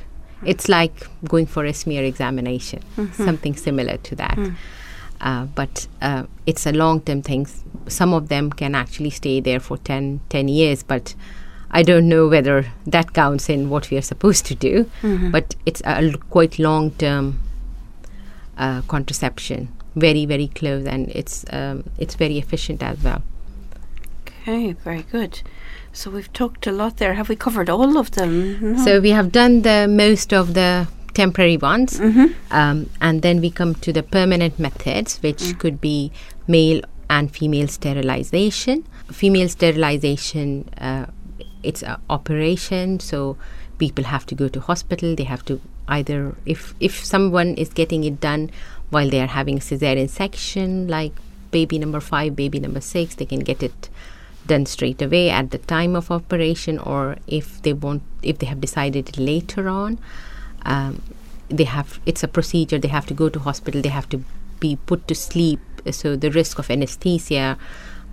It's 0.46 0.68
like 0.70 1.08
going 1.28 1.46
for 1.48 1.66
a 1.66 1.74
smear 1.74 2.04
examination, 2.04 2.82
something 3.14 3.56
similar 3.56 3.98
to 3.98 4.16
that. 4.16 4.38
Uh, 5.22 5.46
but 5.56 5.88
uh, 6.02 6.24
it's 6.46 6.66
a 6.68 6.72
long 6.72 7.02
term 7.02 7.22
thing. 7.22 7.48
Some 7.88 8.14
of 8.14 8.28
them 8.28 8.52
can 8.52 8.76
actually 8.76 9.10
stay 9.12 9.40
there 9.40 9.60
for 9.60 9.78
10, 9.78 10.20
10 10.30 10.48
years, 10.48 10.84
but 10.84 11.16
I 11.72 11.84
don't 11.84 12.08
know 12.08 12.28
whether 12.28 12.66
that 12.86 13.14
counts 13.14 13.50
in 13.50 13.70
what 13.70 13.90
we 13.90 13.98
are 13.98 14.02
supposed 14.04 14.46
to 14.48 14.56
do. 14.56 14.90
But 15.32 15.56
it's 15.66 15.82
a 15.82 15.98
l- 16.02 16.14
quite 16.30 16.60
long 16.60 16.92
term 16.92 17.40
uh, 18.58 18.82
contraception, 18.88 19.70
very, 19.96 20.26
very 20.26 20.48
close, 20.48 20.86
and 20.86 21.10
it's, 21.10 21.46
um, 21.52 21.84
it's 21.98 22.16
very 22.16 22.38
efficient 22.38 22.84
as 22.84 23.02
well. 23.04 23.22
Okay, 24.28 24.74
very 24.74 25.02
good. 25.12 25.42
So 25.96 26.12
we've 26.12 26.32
talked 26.34 26.68
a 26.68 26.74
lot 26.74 26.98
there. 26.98 27.14
Have 27.14 27.30
we 27.30 27.38
covered 27.38 27.70
all 27.70 27.98
of 27.98 28.12
them? 28.12 28.76
No. 28.76 28.84
So 28.84 29.00
we 29.00 29.12
have 29.12 29.32
done 29.32 29.62
the 29.62 29.88
most 29.90 30.34
of 30.34 30.54
the 30.54 30.88
temporary 31.14 31.56
ones, 31.56 32.00
um, 32.52 32.90
and 33.00 33.22
then 33.22 33.40
we 33.40 33.50
come 33.50 33.76
to 33.76 33.94
the 33.94 34.04
permanent 34.04 34.60
methods, 34.60 35.18
which 35.24 35.58
could 35.58 35.80
be 35.80 36.12
male 36.48 36.82
and 37.10 37.32
female 37.32 37.70
sterilization. 37.70 38.86
Female 39.10 39.48
sterilization, 39.48 40.68
uh, 40.78 41.06
it's 41.64 41.82
an 41.82 41.96
operation, 42.10 43.00
so 43.00 43.38
people 43.78 44.04
have 44.04 44.26
to 44.26 44.36
go 44.36 44.50
to 44.50 44.60
hospital. 44.60 45.16
They 45.16 45.24
have 45.24 45.46
to 45.46 45.62
either 45.88 46.36
if 46.46 46.74
if 46.82 47.06
someone 47.06 47.56
is 47.56 47.70
getting 47.70 48.04
it 48.04 48.20
done 48.20 48.52
while 48.90 49.10
they 49.10 49.22
are 49.22 49.28
having 49.28 49.60
cesarean 49.60 50.10
section, 50.10 50.90
like 50.90 51.14
baby 51.52 51.80
number 51.80 52.02
five, 52.02 52.36
baby 52.36 52.60
number 52.60 52.82
six, 52.82 53.16
they 53.16 53.26
can 53.26 53.40
get 53.40 53.64
it 53.64 53.90
done 54.48 54.66
straight 54.66 55.02
away 55.02 55.30
at 55.30 55.52
the 55.52 55.58
time 55.58 55.96
of 55.96 56.12
operation 56.12 56.78
or 56.80 57.18
if 57.28 57.62
they 57.64 57.74
want 57.74 58.02
if 58.22 58.38
they 58.40 58.46
have 58.46 58.62
decided 58.62 59.18
later 59.18 59.68
on 59.70 59.98
um, 60.66 61.02
they 61.50 61.64
have 61.64 62.00
it's 62.06 62.24
a 62.24 62.28
procedure 62.28 62.78
they 62.80 62.88
have 62.88 63.06
to 63.06 63.14
go 63.14 63.30
to 63.30 63.40
hospital 63.40 63.82
they 63.82 63.90
have 63.90 64.08
to 64.10 64.22
be 64.60 64.76
put 64.88 65.08
to 65.08 65.14
sleep. 65.16 65.60
So 65.92 66.16
the 66.16 66.32
risk 66.32 66.58
of 66.60 66.72
anesthesia 66.72 67.58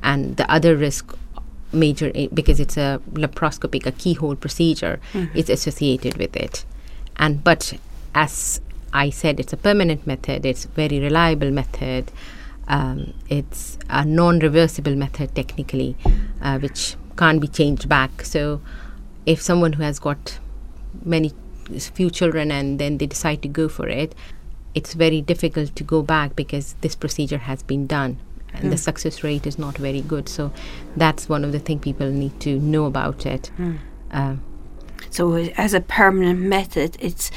and 0.03 0.37
the 0.37 0.51
other 0.53 0.77
risk 0.77 1.15
major 1.73 2.11
i- 2.15 2.29
because 2.35 2.61
it's 2.61 2.77
a 2.77 3.01
laparoscopic 3.15 3.87
a 3.87 3.93
keyhole 3.93 4.37
procedure 4.37 5.01
is 5.35 5.49
associated 5.49 6.17
with 6.19 6.37
it. 6.37 6.65
And 7.17 7.43
but 7.45 7.75
as 8.15 8.61
i 8.93 9.09
said 9.09 9.41
it's 9.41 9.55
a 9.55 9.57
permanent 9.57 10.07
method 10.07 10.45
it's 10.45 10.67
very 10.67 10.99
reliable 11.01 11.51
method 11.51 12.11
um, 12.69 13.12
it's 13.28 13.78
a 13.88 14.04
non-reversible 14.04 14.95
method 14.95 15.35
technically 15.35 15.97
uh, 16.40 16.59
which 16.59 16.97
can't 17.16 17.40
be 17.40 17.49
changed 17.49 17.88
back. 17.88 18.25
So 18.25 18.61
if 19.26 19.40
someone 19.42 19.75
who 19.75 19.83
has 19.83 19.99
got 19.99 20.38
many 21.04 21.33
few 21.95 22.11
children 22.11 22.50
and 22.50 22.78
then 22.78 22.99
they 22.99 23.07
decide 23.07 23.40
to 23.42 23.49
go 23.49 23.69
for 23.69 23.88
it 23.88 24.14
it's 24.75 24.95
very 24.95 25.21
difficult 25.21 25.75
to 25.76 25.85
go 25.85 26.02
back 26.02 26.35
because 26.35 26.75
this 26.81 26.95
procedure 26.95 27.38
has 27.38 27.62
been 27.62 27.87
done 27.87 28.19
and 28.54 28.71
the 28.73 28.76
success 28.76 29.23
rate 29.23 29.47
is 29.47 29.59
not 29.59 29.76
very 29.78 30.00
good. 30.02 30.28
So 30.28 30.52
that's 30.97 31.28
one 31.28 31.45
of 31.45 31.52
the 31.52 31.59
things 31.59 31.83
people 31.83 32.11
need 32.11 32.38
to 32.40 32.59
know 32.59 32.85
about 32.85 33.25
it. 33.26 33.50
Uh, 34.11 34.37
So, 35.11 35.35
as 35.35 35.75
a 35.75 35.81
permanent 35.81 36.40
method, 36.40 36.97
it's 37.00 37.31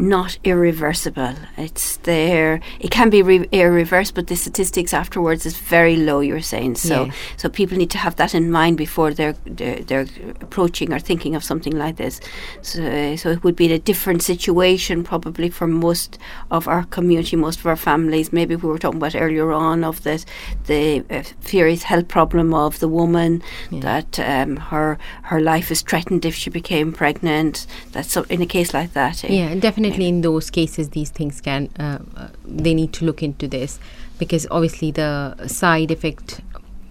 not 0.00 0.38
irreversible. 0.44 1.34
It's 1.56 1.96
there. 1.98 2.60
It 2.80 2.90
can 2.90 3.10
be 3.10 3.22
re- 3.22 3.48
irreversible, 3.52 4.22
but 4.22 4.28
the 4.28 4.36
statistics 4.36 4.92
afterwards 4.94 5.46
is 5.46 5.56
very 5.56 5.96
low. 5.96 6.20
You're 6.20 6.40
saying 6.40 6.76
so. 6.76 7.04
Yes. 7.06 7.14
So 7.36 7.48
people 7.48 7.76
need 7.78 7.90
to 7.90 7.98
have 7.98 8.16
that 8.16 8.34
in 8.34 8.50
mind 8.50 8.76
before 8.78 9.12
they're 9.12 9.34
they're, 9.44 9.80
they're 9.80 10.06
approaching 10.40 10.92
or 10.92 10.98
thinking 10.98 11.34
of 11.34 11.44
something 11.44 11.76
like 11.76 11.96
this. 11.96 12.20
So, 12.62 13.16
so 13.16 13.28
it 13.30 13.44
would 13.44 13.56
be 13.56 13.72
a 13.72 13.78
different 13.78 14.22
situation 14.22 15.04
probably 15.04 15.50
for 15.50 15.66
most 15.66 16.18
of 16.50 16.66
our 16.68 16.84
community, 16.84 17.36
most 17.36 17.60
of 17.60 17.66
our 17.66 17.76
families. 17.76 18.32
Maybe 18.32 18.56
we 18.56 18.68
were 18.68 18.78
talking 18.78 18.98
about 18.98 19.14
earlier 19.14 19.52
on 19.52 19.84
of 19.84 20.02
the 20.02 20.24
the 20.66 21.04
uh, 21.10 21.22
serious 21.40 21.82
health 21.82 22.08
problem 22.08 22.54
of 22.54 22.78
the 22.78 22.88
woman 22.88 23.42
that 23.70 24.18
um, 24.18 24.56
her 24.56 24.98
her 25.22 25.40
life 25.40 25.70
is 25.70 25.82
threatened 25.82 26.24
if 26.24 26.34
she 26.34 26.50
became 26.50 26.92
pregnant. 26.92 27.66
That's 27.92 28.10
so 28.12 28.24
in 28.28 28.40
a 28.42 28.46
case 28.46 28.72
like 28.72 28.92
that. 28.94 29.24
eh? 29.24 29.28
Yeah, 29.32 29.54
definitely 29.54 29.89
in 29.98 30.20
those 30.20 30.50
cases, 30.50 30.90
these 30.90 31.10
things 31.10 31.40
can, 31.40 31.70
uh, 31.78 31.98
uh, 32.16 32.28
they 32.44 32.74
need 32.74 32.92
to 32.94 33.04
look 33.04 33.22
into 33.22 33.48
this 33.48 33.78
because 34.18 34.46
obviously 34.50 34.90
the 34.90 35.46
side 35.46 35.90
effect 35.90 36.40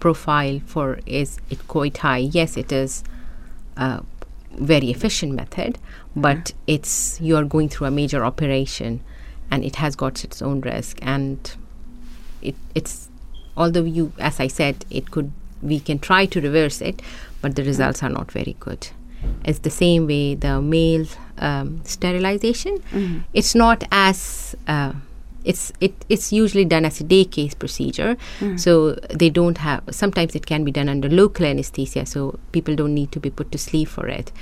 profile 0.00 0.60
for 0.66 0.98
is 1.06 1.38
it 1.50 1.66
quite 1.68 1.98
high. 1.98 2.18
Yes, 2.18 2.56
it 2.56 2.72
is 2.72 3.04
a 3.76 4.02
very 4.52 4.90
efficient 4.90 5.32
method, 5.32 5.78
but 6.16 6.52
it's 6.66 7.20
you 7.20 7.36
are 7.36 7.44
going 7.44 7.68
through 7.68 7.86
a 7.86 7.90
major 7.90 8.24
operation 8.24 9.00
and 9.50 9.64
it 9.64 9.76
has 9.76 9.96
got 9.96 10.24
its 10.24 10.42
own 10.42 10.60
risk 10.60 10.98
and 11.02 11.56
it, 12.42 12.54
it's 12.74 13.08
although 13.56 13.82
you 13.82 14.12
as 14.18 14.38
i 14.38 14.46
said 14.46 14.84
it 14.90 15.10
could 15.10 15.32
we 15.60 15.80
can 15.80 15.98
try 15.98 16.24
to 16.24 16.40
reverse 16.40 16.80
it 16.80 17.02
but 17.40 17.56
the 17.56 17.64
results 17.64 18.02
are 18.02 18.08
not 18.08 18.30
very 18.30 18.56
good. 18.60 18.88
It's 19.44 19.60
the 19.60 19.70
same 19.70 20.06
way 20.06 20.34
the 20.34 20.60
male 20.60 21.06
um, 21.40 21.80
sterilization. 21.84 22.82
It's 23.32 23.54
not 23.54 23.84
as 23.90 24.54
uh, 24.68 24.92
it's 25.42 25.72
it, 25.80 25.94
it's 26.10 26.32
usually 26.32 26.66
done 26.66 26.84
as 26.84 27.00
a 27.00 27.04
day 27.04 27.24
case 27.24 27.54
procedure. 27.54 28.16
So 28.56 28.92
they 29.08 29.30
don't 29.30 29.58
have 29.58 29.82
sometimes 29.90 30.34
it 30.34 30.44
can 30.46 30.64
be 30.64 30.70
done 30.70 30.88
under 30.88 31.08
local 31.08 31.46
anesthesia 31.46 32.04
so 32.04 32.38
people 32.52 32.76
don't 32.76 32.94
need 32.94 33.10
to 33.12 33.20
be 33.20 33.30
put 33.30 33.50
to 33.52 33.58
sleep 33.58 33.88
for 33.88 34.06
it. 34.06 34.32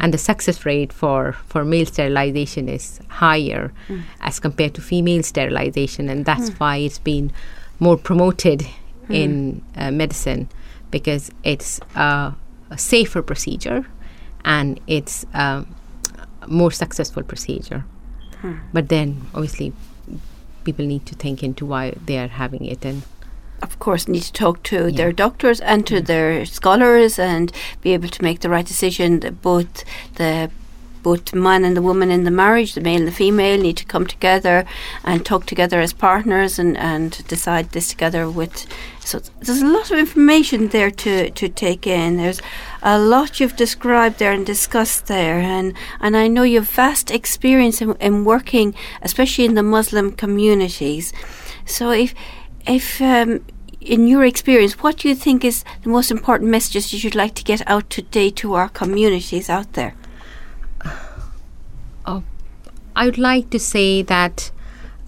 And 0.00 0.12
the 0.12 0.18
success 0.18 0.66
rate 0.66 0.92
for 0.92 1.32
for 1.46 1.64
male 1.64 1.86
sterilization 1.86 2.68
is 2.68 3.00
higher 3.08 3.72
as 4.20 4.40
compared 4.40 4.74
to 4.74 4.80
female 4.80 5.22
sterilization 5.22 6.08
and 6.08 6.24
that's 6.24 6.50
why 6.60 6.76
it's 6.76 6.98
been 6.98 7.30
more 7.78 7.96
promoted 7.96 8.66
in 9.08 9.62
uh, 9.76 9.90
medicine 9.90 10.48
because 10.90 11.30
it's 11.44 11.80
uh, 11.94 12.32
a 12.70 12.76
safer 12.78 13.22
procedure 13.22 13.86
and 14.44 14.80
it's 14.86 15.24
a 15.34 15.64
more 16.48 16.70
successful 16.70 17.22
procedure. 17.22 17.84
But 18.72 18.88
then, 18.88 19.26
obviously, 19.34 19.72
people 20.64 20.86
need 20.86 21.06
to 21.06 21.14
think 21.14 21.42
into 21.42 21.66
why 21.66 21.94
they 22.06 22.18
are 22.18 22.28
having 22.28 22.64
it 22.64 22.84
and 22.84 23.02
of 23.60 23.78
course, 23.80 24.06
need 24.06 24.22
to 24.22 24.32
talk 24.32 24.62
to 24.64 24.92
their 24.92 25.12
doctors 25.12 25.60
and 25.60 25.84
to 25.86 26.00
their 26.00 26.46
scholars 26.46 27.18
and 27.18 27.50
be 27.82 27.92
able 27.92 28.08
to 28.08 28.22
make 28.22 28.40
the 28.40 28.48
right 28.48 28.64
decision. 28.64 29.18
Both 29.42 29.84
the 30.14 30.50
both 31.02 31.26
the 31.26 31.36
man 31.36 31.64
and 31.64 31.76
the 31.76 31.82
woman 31.82 32.10
in 32.10 32.24
the 32.24 32.30
marriage, 32.30 32.74
the 32.74 32.80
male 32.80 32.98
and 32.98 33.06
the 33.06 33.12
female, 33.12 33.60
need 33.60 33.76
to 33.76 33.84
come 33.84 34.06
together 34.06 34.64
and 35.04 35.24
talk 35.24 35.46
together 35.46 35.80
as 35.80 35.92
partners 35.92 36.58
and, 36.58 36.76
and 36.76 37.26
decide 37.28 37.70
this 37.70 37.88
together 37.88 38.30
with. 38.30 38.66
So 39.00 39.20
there's 39.40 39.62
a 39.62 39.66
lot 39.66 39.90
of 39.90 39.98
information 39.98 40.68
there 40.68 40.90
to, 40.90 41.30
to 41.30 41.48
take 41.48 41.86
in. 41.86 42.16
There's 42.16 42.42
a 42.82 42.98
lot 42.98 43.40
you've 43.40 43.56
described 43.56 44.18
there 44.18 44.32
and 44.32 44.44
discussed 44.44 45.06
there, 45.06 45.38
and, 45.38 45.74
and 46.00 46.16
I 46.16 46.28
know 46.28 46.42
you've 46.42 46.70
vast 46.70 47.10
experience 47.10 47.80
in, 47.80 47.94
in 47.96 48.24
working, 48.24 48.74
especially 49.02 49.44
in 49.44 49.54
the 49.54 49.62
Muslim 49.62 50.12
communities. 50.12 51.12
So 51.64 51.90
if 51.90 52.14
if 52.66 53.00
um, 53.00 53.44
in 53.80 54.06
your 54.06 54.24
experience, 54.24 54.82
what 54.82 54.98
do 54.98 55.08
you 55.08 55.14
think 55.14 55.44
is 55.44 55.64
the 55.82 55.88
most 55.88 56.10
important 56.10 56.50
messages 56.50 56.92
you 56.92 56.98
should 56.98 57.14
like 57.14 57.34
to 57.36 57.44
get 57.44 57.62
out 57.66 57.88
today 57.88 58.30
to 58.30 58.54
our 58.54 58.68
communities 58.68 59.48
out 59.48 59.72
there? 59.72 59.94
I 62.98 63.04
would 63.04 63.16
like 63.16 63.50
to 63.50 63.60
say 63.60 64.02
that 64.02 64.50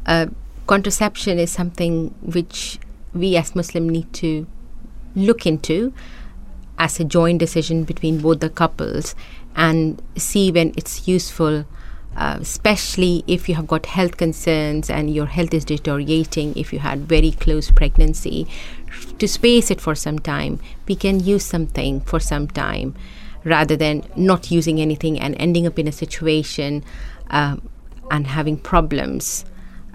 uh, 0.06 0.26
contraception 0.68 1.40
is 1.40 1.50
something 1.50 2.14
which 2.22 2.78
we 3.12 3.36
as 3.36 3.56
Muslim 3.56 3.88
need 3.88 4.12
to 4.12 4.46
look 5.16 5.44
into 5.44 5.92
as 6.78 7.00
a 7.00 7.04
joint 7.04 7.40
decision 7.40 7.82
between 7.82 8.20
both 8.20 8.38
the 8.38 8.48
couples 8.48 9.16
and 9.56 10.00
see 10.16 10.52
when 10.52 10.72
it's 10.76 11.08
useful, 11.08 11.64
uh, 12.16 12.38
especially 12.40 13.24
if 13.26 13.48
you 13.48 13.56
have 13.56 13.66
got 13.66 13.86
health 13.86 14.16
concerns 14.16 14.88
and 14.88 15.12
your 15.12 15.26
health 15.26 15.52
is 15.52 15.64
deteriorating, 15.64 16.54
if 16.56 16.72
you 16.72 16.78
had 16.78 17.08
very 17.08 17.32
close 17.32 17.72
pregnancy, 17.72 18.46
to 19.18 19.26
space 19.26 19.68
it 19.68 19.80
for 19.80 19.96
some 19.96 20.20
time. 20.20 20.60
We 20.86 20.94
can 20.94 21.18
use 21.18 21.44
something 21.44 22.02
for 22.02 22.20
some 22.20 22.46
time 22.46 22.94
rather 23.44 23.76
than 23.76 24.04
not 24.16 24.50
using 24.50 24.80
anything 24.80 25.18
and 25.18 25.34
ending 25.38 25.66
up 25.66 25.78
in 25.78 25.88
a 25.88 25.92
situation 25.92 26.84
um, 27.30 27.68
and 28.10 28.26
having 28.26 28.56
problems. 28.56 29.44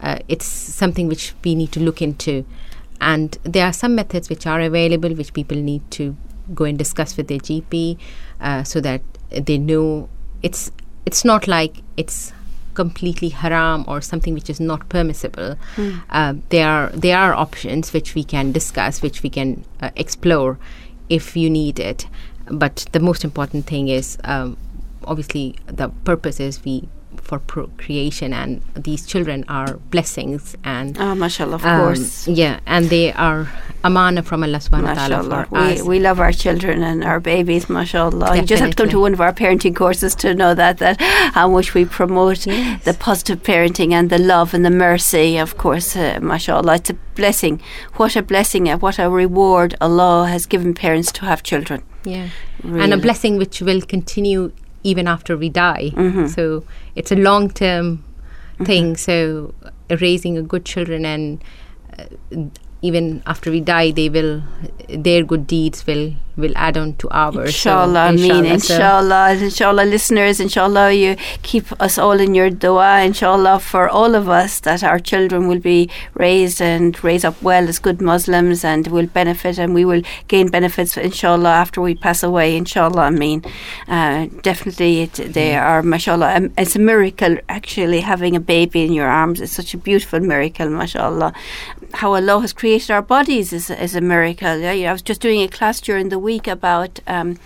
Uh, 0.02 0.20
it's 0.28 0.46
something 0.46 1.08
which 1.08 1.34
we 1.44 1.56
need 1.56 1.72
to 1.72 1.80
look 1.80 2.02
into. 2.02 2.46
And 3.02 3.38
there 3.44 3.66
are 3.66 3.74
some 3.74 3.96
methods 3.96 4.30
which 4.30 4.48
are 4.48 4.62
available 4.62 5.14
which 5.14 5.34
people 5.34 5.58
need 5.58 5.90
to 5.92 6.16
go 6.54 6.66
and 6.66 6.78
discuss 6.78 7.18
with 7.18 7.28
their 7.28 7.40
GP 7.40 7.98
uh, 8.40 8.64
so 8.64 8.80
that 8.82 9.02
they 9.30 9.58
know 9.58 10.10
it's 10.42 10.72
it's 11.06 11.25
not 11.25 11.48
like 11.48 11.78
it's 11.98 12.34
completely 12.74 13.30
haram 13.30 13.86
or 13.88 14.02
something 14.02 14.34
which 14.34 14.50
is 14.50 14.60
not 14.60 14.88
permissible. 14.90 15.58
Uh, 16.10 16.36
there 16.50 16.68
are 16.68 16.90
there 16.90 17.18
are 17.18 17.34
options 17.34 17.94
which 17.94 18.16
we 18.16 18.24
can 18.24 18.52
discuss, 18.52 19.02
which 19.02 19.24
we 19.24 19.30
can 19.30 19.64
uh, 19.82 19.90
explore 19.96 20.58
if 21.10 21.36
you 21.36 21.50
need 21.50 21.80
it. 21.80 22.08
But 22.50 22.86
the 22.92 23.00
most 23.00 23.24
important 23.24 23.66
thing 23.66 23.88
is 23.88 24.18
um, 24.24 24.58
obviously 25.06 25.56
the 25.68 25.90
purpose 26.04 26.40
is 26.40 26.64
we 26.64 26.88
for 27.25 27.39
procreation, 27.39 28.32
and 28.34 28.62
these 28.75 29.05
children 29.05 29.44
are 29.50 29.77
blessings 29.89 30.55
and. 30.63 30.96
Oh, 31.00 31.15
mashallah, 31.15 31.55
of 31.55 31.65
um, 31.65 31.79
course. 31.82 32.27
Yeah, 32.27 32.60
and 32.67 32.86
they 32.89 33.12
are 33.13 33.48
amana 33.84 34.22
from 34.24 34.44
Allah 34.44 34.60
subhanahu 34.60 34.96
wa 34.96 35.08
ta'ala 35.08 35.46
for 35.46 35.55
We, 35.55 35.74
us. 35.74 35.82
we 35.84 36.00
love 36.00 36.20
our 36.20 36.32
children 36.32 36.84
and 36.84 37.03
our 37.03 37.20
babies, 37.20 37.67
mashallah. 37.70 38.36
You 38.38 38.44
just 38.44 38.62
have 38.62 38.72
to 38.72 38.77
come 38.77 38.89
to 38.89 39.00
one 39.00 39.13
of 39.13 39.22
our 39.22 39.34
parenting 39.34 39.75
courses 39.75 40.13
to 40.24 40.34
know 40.36 40.53
that, 40.53 40.77
that 40.77 41.01
how 41.01 41.48
much 41.50 41.74
we 41.74 41.86
promote 41.86 42.46
Yes. 42.46 42.84
the 42.84 42.94
positive 42.94 43.41
parenting 43.44 43.91
and 43.91 44.10
the 44.10 44.20
love 44.20 44.53
and 44.53 44.63
the 44.63 44.75
mercy, 44.89 45.38
of 45.38 45.58
course, 45.58 45.96
uh, 45.96 46.20
mashallah. 46.22 46.75
It's 46.75 46.91
a 46.91 46.98
blessing. 47.15 47.62
What 47.96 48.15
a 48.15 48.22
blessing, 48.22 48.70
uh, 48.70 48.77
what 48.77 49.00
a 49.00 49.10
reward 49.10 49.75
Allah 49.82 50.27
has 50.27 50.46
given 50.46 50.74
parents 50.74 51.12
to 51.13 51.25
have 51.25 51.41
children. 51.44 51.82
Yeah. 52.03 52.29
And 52.63 52.94
a 52.94 52.98
blessing 52.98 53.38
which 53.38 53.62
will 53.62 53.82
continue 53.82 54.51
even 54.86 55.08
after 55.08 55.36
we 55.36 55.50
die. 55.50 55.92
Mm-hmm. 55.94 56.27
So 56.27 56.63
it's 56.96 57.12
a 57.12 57.15
long 57.15 57.50
term 57.50 58.04
thing. 58.63 58.96
So 58.96 59.54
raising 59.89 60.38
a 60.38 60.42
good 60.42 60.65
children 60.65 61.06
and 61.06 61.44
uh, 61.98 62.06
even 62.89 63.22
after 63.25 63.51
we 63.51 63.60
die, 63.62 63.92
they 63.92 64.10
will 64.10 64.44
their 65.08 65.24
good 65.24 65.48
deeds 65.48 65.86
will 65.88 66.13
will 66.38 66.51
add 66.58 66.75
on 66.77 66.94
to 67.01 67.08
ours. 67.12 67.56
So, 67.56 67.72
Inshallah, 67.72 68.00
I 68.00 68.12
mean, 68.12 68.46
inshallah. 68.46 68.60
So- 68.60 68.74
inshallah, 68.75 69.44
inshallah, 69.48 69.86
listeners, 69.86 70.39
inshallah, 70.46 70.92
you 70.92 71.15
keep 71.44 71.65
us 71.82 71.98
all 71.98 72.20
in 72.25 72.36
your 72.36 72.50
dua, 72.50 73.04
inshallah, 73.10 73.60
for 73.60 73.88
all 73.89 74.15
of 74.15 74.27
us 74.27 74.60
that 74.68 74.84
our 74.84 75.00
children 75.00 75.48
will 75.48 75.62
be 75.62 75.89
raised 76.13 76.62
and 76.62 77.01
raised 77.06 77.24
up 77.24 77.42
well 77.42 77.70
as 77.70 77.80
good 77.80 78.01
Muslims 78.01 78.65
and 78.65 78.88
will 78.88 79.08
benefit 79.08 79.58
and 79.58 79.74
we 79.74 79.86
will 79.86 80.01
gain 80.27 80.50
benefits, 80.50 80.98
inshallah, 80.98 81.54
after 81.63 81.80
we 81.80 81.96
pass 81.96 82.22
away, 82.22 82.58
inshallah, 82.58 83.04
I 83.04 83.12
mean. 83.12 83.42
Uh, 83.88 84.27
definitely, 84.42 85.04
it, 85.04 85.13
they 85.13 85.56
are, 85.56 85.82
mashallah, 85.84 86.36
um, 86.36 86.51
it's 86.58 86.75
a 86.75 86.80
miracle 86.80 87.38
actually 87.48 88.01
having 88.01 88.36
a 88.36 88.42
baby 88.42 88.84
in 88.84 88.92
your 88.92 89.08
arms. 89.08 89.39
It's 89.39 89.54
such 89.54 89.74
a 89.74 89.77
beautiful 89.77 90.20
miracle, 90.20 90.70
mashallah. 90.70 91.32
How 91.94 92.13
Allah 92.13 92.42
has 92.42 92.54
created 92.54 92.92
our 92.92 93.01
bodies 93.01 93.54
is, 93.54 93.70
is 93.70 93.96
a 93.96 94.01
miracle. 94.01 94.65
I 94.65 94.92
was 94.92 95.01
just 95.01 95.22
doing 95.22 95.42
a 95.42 95.48
class 95.48 95.80
during 95.80 96.10
the 96.10 96.20
week 96.20 96.48
about 96.48 97.00
um, 97.08 97.38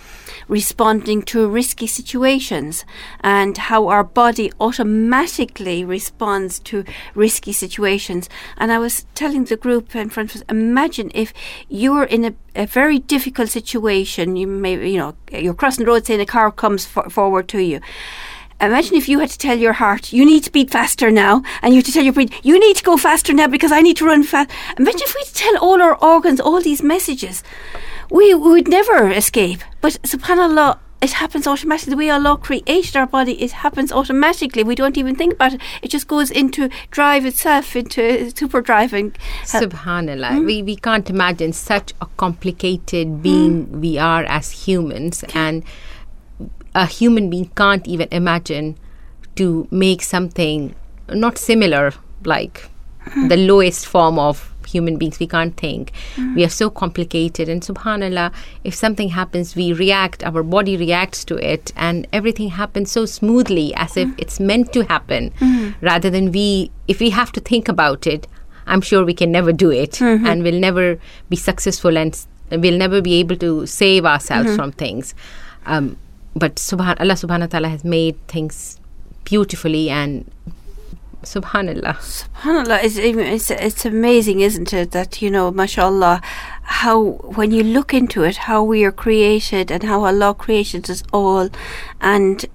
responding 0.48 1.22
to 1.22 1.48
risky 1.48 1.86
situations 1.86 2.84
and 3.20 3.56
how 3.56 3.88
our 3.88 4.02
body 4.02 4.52
automatically 4.60 5.84
responds 5.84 6.58
to 6.60 6.84
risky 7.14 7.52
situations. 7.52 8.28
And 8.56 8.72
I 8.72 8.78
was 8.78 9.06
telling 9.14 9.44
the 9.44 9.56
group 9.56 9.94
in 9.94 10.10
front 10.10 10.34
of 10.34 10.40
us, 10.40 10.46
imagine 10.48 11.10
if 11.14 11.32
you 11.68 11.92
were 11.92 12.04
in 12.04 12.24
a, 12.24 12.34
a 12.56 12.66
very 12.66 12.98
difficult 12.98 13.50
situation. 13.50 14.36
You 14.36 14.46
may, 14.46 14.90
you 14.90 14.98
know, 14.98 15.14
you're 15.30 15.54
crossing 15.54 15.84
the 15.84 15.90
road, 15.90 16.06
saying 16.06 16.20
a 16.20 16.26
car 16.26 16.50
comes 16.50 16.84
for, 16.84 17.08
forward 17.08 17.48
to 17.48 17.62
you. 17.62 17.80
Imagine 18.60 18.96
if 18.96 19.08
you 19.08 19.20
had 19.20 19.30
to 19.30 19.38
tell 19.38 19.58
your 19.58 19.72
heart, 19.74 20.12
you 20.12 20.24
need 20.24 20.44
to 20.44 20.52
beat 20.52 20.70
faster 20.70 21.10
now, 21.10 21.42
and 21.62 21.72
you 21.72 21.78
had 21.78 21.86
to 21.86 21.92
tell 21.92 22.04
your 22.04 22.12
brain, 22.12 22.30
you 22.42 22.58
need 22.60 22.76
to 22.76 22.84
go 22.84 22.96
faster 22.96 23.32
now 23.32 23.46
because 23.46 23.72
I 23.72 23.80
need 23.80 23.96
to 23.98 24.06
run 24.06 24.22
fast. 24.22 24.50
Imagine 24.78 25.00
if 25.02 25.14
we 25.14 25.24
tell 25.32 25.56
all 25.58 25.80
our 25.80 25.96
organs 25.96 26.40
all 26.40 26.60
these 26.60 26.82
messages. 26.82 27.42
We, 28.10 28.34
we 28.34 28.50
would 28.50 28.68
never 28.68 29.10
escape. 29.10 29.60
But 29.80 29.94
subhanAllah, 30.02 30.78
it 31.00 31.12
happens 31.12 31.46
automatically. 31.46 31.92
The 31.92 31.96
way 31.96 32.10
Allah 32.10 32.36
created 32.36 32.96
our 32.96 33.06
body, 33.06 33.40
it 33.42 33.52
happens 33.52 33.90
automatically. 33.90 34.62
We 34.62 34.74
don't 34.74 34.98
even 34.98 35.16
think 35.16 35.34
about 35.34 35.54
it. 35.54 35.60
It 35.80 35.88
just 35.88 36.06
goes 36.06 36.30
into 36.30 36.68
drive 36.90 37.24
itself, 37.24 37.74
into 37.74 38.30
super 38.36 38.60
driving. 38.60 39.12
Subhanallah. 39.44 40.36
Hmm? 40.36 40.44
We, 40.44 40.62
we 40.62 40.76
can't 40.76 41.08
imagine 41.08 41.54
such 41.54 41.94
a 42.02 42.06
complicated 42.18 43.22
being 43.22 43.80
we 43.80 43.96
are 43.96 44.24
as 44.24 44.50
humans. 44.50 45.24
And 45.34 45.64
a 46.74 46.86
human 46.86 47.30
being 47.30 47.50
can't 47.56 47.86
even 47.88 48.08
imagine 48.10 48.76
to 49.36 49.66
make 49.70 50.02
something 50.02 50.74
not 51.12 51.38
similar, 51.38 51.92
like 52.24 52.68
Hmm. 53.12 53.28
the 53.28 53.36
lowest 53.36 53.86
form 53.86 54.18
of 54.18 54.52
human 54.66 54.98
beings. 54.98 55.18
We 55.18 55.26
can't 55.26 55.56
think. 55.56 55.90
We 56.36 56.44
are 56.44 56.50
so 56.50 56.68
complicated. 56.68 57.48
And 57.48 57.62
subhanallah, 57.62 58.30
if 58.62 58.74
something 58.74 59.08
happens, 59.08 59.56
we 59.56 59.72
react, 59.72 60.22
our 60.22 60.42
body 60.42 60.76
reacts 60.76 61.24
to 61.24 61.36
it, 61.36 61.72
and 61.76 62.06
everything 62.12 62.50
happens 62.50 62.92
so 62.92 63.06
smoothly 63.06 63.74
as 63.74 63.96
if 63.96 64.08
it's 64.18 64.38
meant 64.38 64.72
to 64.74 64.82
happen, 64.84 65.32
rather 65.80 66.10
than 66.10 66.30
we, 66.30 66.70
if 66.88 67.00
we 67.00 67.08
have 67.10 67.32
to 67.32 67.40
think 67.40 67.68
about 67.68 68.06
it, 68.06 68.26
I'm 68.66 68.82
sure 68.82 69.02
we 69.04 69.14
can 69.14 69.32
never 69.32 69.50
do 69.52 69.70
it 69.70 70.00
and 70.02 70.42
we'll 70.44 70.60
never 70.60 70.98
be 71.30 71.36
successful 71.36 71.96
and 71.96 72.12
s- 72.12 72.28
we'll 72.52 72.76
never 72.78 73.00
be 73.00 73.14
able 73.14 73.36
to 73.36 73.66
save 73.66 74.04
ourselves 74.04 74.54
from 74.54 74.72
things. 74.72 75.14
Um, 75.66 75.96
but 76.34 76.56
subhan- 76.56 77.00
Allah 77.00 77.14
subhanahu 77.14 77.50
ta'ala 77.50 77.68
has 77.68 77.84
made 77.84 78.16
things 78.28 78.78
beautifully 79.24 79.90
and 79.90 80.30
subhanallah. 81.22 81.96
SubhanAllah, 81.96 82.82
it's, 82.82 82.96
it's, 82.96 83.50
it's 83.50 83.84
amazing, 83.84 84.40
isn't 84.40 84.72
it? 84.72 84.92
That, 84.92 85.20
you 85.20 85.30
know, 85.30 85.50
mashallah, 85.50 86.20
how, 86.62 87.02
when 87.34 87.50
you 87.50 87.62
look 87.62 87.92
into 87.92 88.24
it, 88.24 88.36
how 88.48 88.62
we 88.62 88.84
are 88.84 88.92
created 88.92 89.70
and 89.70 89.82
how 89.82 90.04
Allah 90.04 90.34
created 90.34 90.88
us 90.88 91.02
all 91.12 91.50
and 92.00 92.46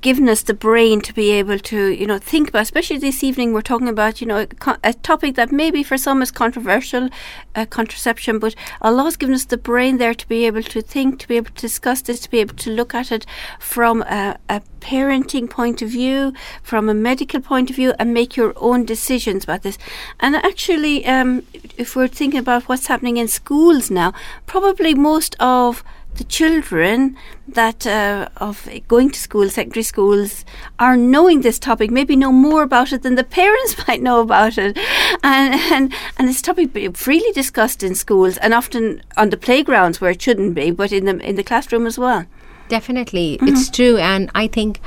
given 0.00 0.28
us 0.28 0.42
the 0.42 0.54
brain 0.54 1.00
to 1.00 1.12
be 1.14 1.30
able 1.30 1.58
to, 1.58 1.88
you 1.88 2.06
know, 2.06 2.18
think 2.18 2.48
about, 2.48 2.62
especially 2.62 2.98
this 2.98 3.22
evening, 3.22 3.52
we're 3.52 3.62
talking 3.62 3.88
about, 3.88 4.20
you 4.20 4.26
know, 4.26 4.46
a, 4.66 4.78
a 4.82 4.92
topic 4.92 5.36
that 5.36 5.52
maybe 5.52 5.82
for 5.82 5.96
some 5.96 6.22
is 6.22 6.30
controversial, 6.30 7.08
uh, 7.54 7.66
contraception, 7.66 8.38
but 8.38 8.54
Allah 8.80 9.04
has 9.04 9.16
given 9.16 9.34
us 9.34 9.44
the 9.44 9.56
brain 9.56 9.98
there 9.98 10.14
to 10.14 10.28
be 10.28 10.44
able 10.44 10.62
to 10.64 10.82
think, 10.82 11.20
to 11.20 11.28
be 11.28 11.36
able 11.36 11.50
to 11.50 11.60
discuss 11.60 12.02
this, 12.02 12.20
to 12.20 12.30
be 12.30 12.38
able 12.38 12.56
to 12.56 12.70
look 12.70 12.94
at 12.94 13.12
it 13.12 13.26
from 13.60 14.02
a, 14.02 14.38
a 14.48 14.60
parenting 14.80 15.48
point 15.48 15.82
of 15.82 15.90
view, 15.90 16.32
from 16.62 16.88
a 16.88 16.94
medical 16.94 17.40
point 17.40 17.70
of 17.70 17.76
view, 17.76 17.94
and 17.98 18.12
make 18.12 18.36
your 18.36 18.54
own 18.56 18.84
decisions 18.84 19.44
about 19.44 19.62
this. 19.62 19.78
And 20.18 20.34
actually, 20.34 21.06
um, 21.06 21.44
if 21.76 21.94
we're 21.94 22.08
thinking 22.08 22.40
about 22.40 22.64
what's 22.64 22.88
happening 22.88 23.18
in 23.18 23.28
schools 23.28 23.90
now, 23.90 24.12
probably 24.46 24.94
most 24.94 25.36
of 25.38 25.84
the 26.16 26.24
children 26.24 27.16
that 27.48 27.86
uh, 27.86 28.28
of 28.38 28.68
going 28.88 29.10
to 29.10 29.18
school, 29.18 29.48
secondary 29.48 29.82
schools, 29.82 30.44
are 30.78 30.96
knowing 30.96 31.42
this 31.42 31.58
topic. 31.58 31.90
Maybe 31.90 32.16
know 32.16 32.32
more 32.32 32.62
about 32.62 32.92
it 32.92 33.02
than 33.02 33.14
the 33.14 33.24
parents 33.40 33.86
might 33.86 34.02
know 34.02 34.20
about 34.20 34.58
it, 34.58 34.76
and 35.22 35.54
and 35.54 35.92
and 36.18 36.28
this 36.28 36.42
topic 36.42 36.72
be 36.72 36.88
freely 36.88 37.32
discussed 37.32 37.82
in 37.82 37.94
schools 37.94 38.36
and 38.38 38.54
often 38.54 39.02
on 39.16 39.30
the 39.30 39.36
playgrounds 39.36 40.00
where 40.00 40.10
it 40.10 40.22
shouldn't 40.22 40.54
be, 40.54 40.70
but 40.70 40.92
in 40.92 41.04
the 41.04 41.18
in 41.18 41.36
the 41.36 41.44
classroom 41.44 41.86
as 41.86 41.98
well. 41.98 42.26
Definitely, 42.68 43.38
it's 43.42 43.70
true, 43.70 43.96
and 43.98 44.30
I 44.34 44.48
think 44.48 44.80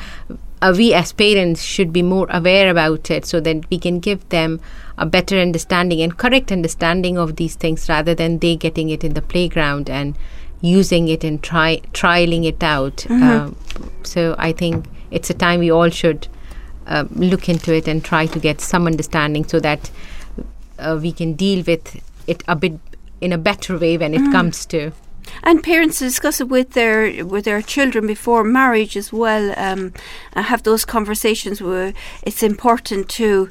uh, 0.61 0.73
we 0.75 0.93
as 0.93 1.13
parents 1.13 1.61
should 1.61 1.93
be 1.93 2.01
more 2.01 2.27
aware 2.29 2.69
about 2.69 3.09
it 3.09 3.25
so 3.25 3.39
that 3.39 3.69
we 3.69 3.79
can 3.79 3.99
give 3.99 4.27
them 4.29 4.59
a 4.97 5.05
better 5.05 5.39
understanding 5.39 6.01
and 6.01 6.17
correct 6.17 6.51
understanding 6.51 7.17
of 7.17 7.37
these 7.37 7.55
things 7.55 7.87
rather 7.87 8.13
than 8.13 8.39
they 8.39 8.55
getting 8.55 8.89
it 8.89 9.03
in 9.03 9.13
the 9.13 9.21
playground 9.21 9.89
and 9.89 10.17
using 10.61 11.07
it 11.07 11.23
and 11.23 11.41
try 11.41 11.81
trialing 11.93 12.45
it 12.45 12.63
out. 12.63 13.09
Um, 13.09 13.55
so 14.03 14.35
I 14.37 14.51
think 14.51 14.85
it's 15.11 15.29
a 15.29 15.33
time 15.33 15.59
we 15.59 15.71
all 15.71 15.89
should 15.89 16.27
uh, 16.87 17.05
look 17.11 17.49
into 17.49 17.73
it 17.73 17.87
and 17.87 18.03
try 18.03 18.25
to 18.25 18.39
get 18.39 18.61
some 18.61 18.87
understanding 18.87 19.47
so 19.47 19.59
that 19.59 19.91
uh, 20.77 20.97
we 21.01 21.11
can 21.11 21.33
deal 21.33 21.63
with 21.65 22.01
it 22.27 22.43
a 22.47 22.55
bit 22.55 22.79
in 23.21 23.33
a 23.33 23.37
better 23.37 23.77
way 23.77 23.97
when 23.97 24.13
it 24.13 24.31
comes 24.31 24.65
to. 24.67 24.91
And 25.43 25.61
parents 25.63 25.99
discuss 25.99 26.41
it 26.41 26.47
with 26.47 26.71
their 26.71 27.25
with 27.25 27.45
their 27.45 27.61
children 27.61 28.07
before 28.07 28.43
marriage 28.43 28.97
as 28.97 29.13
well. 29.13 29.53
Um, 29.57 29.93
have 30.35 30.63
those 30.63 30.85
conversations 30.85 31.61
where 31.61 31.93
it's 32.23 32.41
important 32.41 33.09
to 33.09 33.49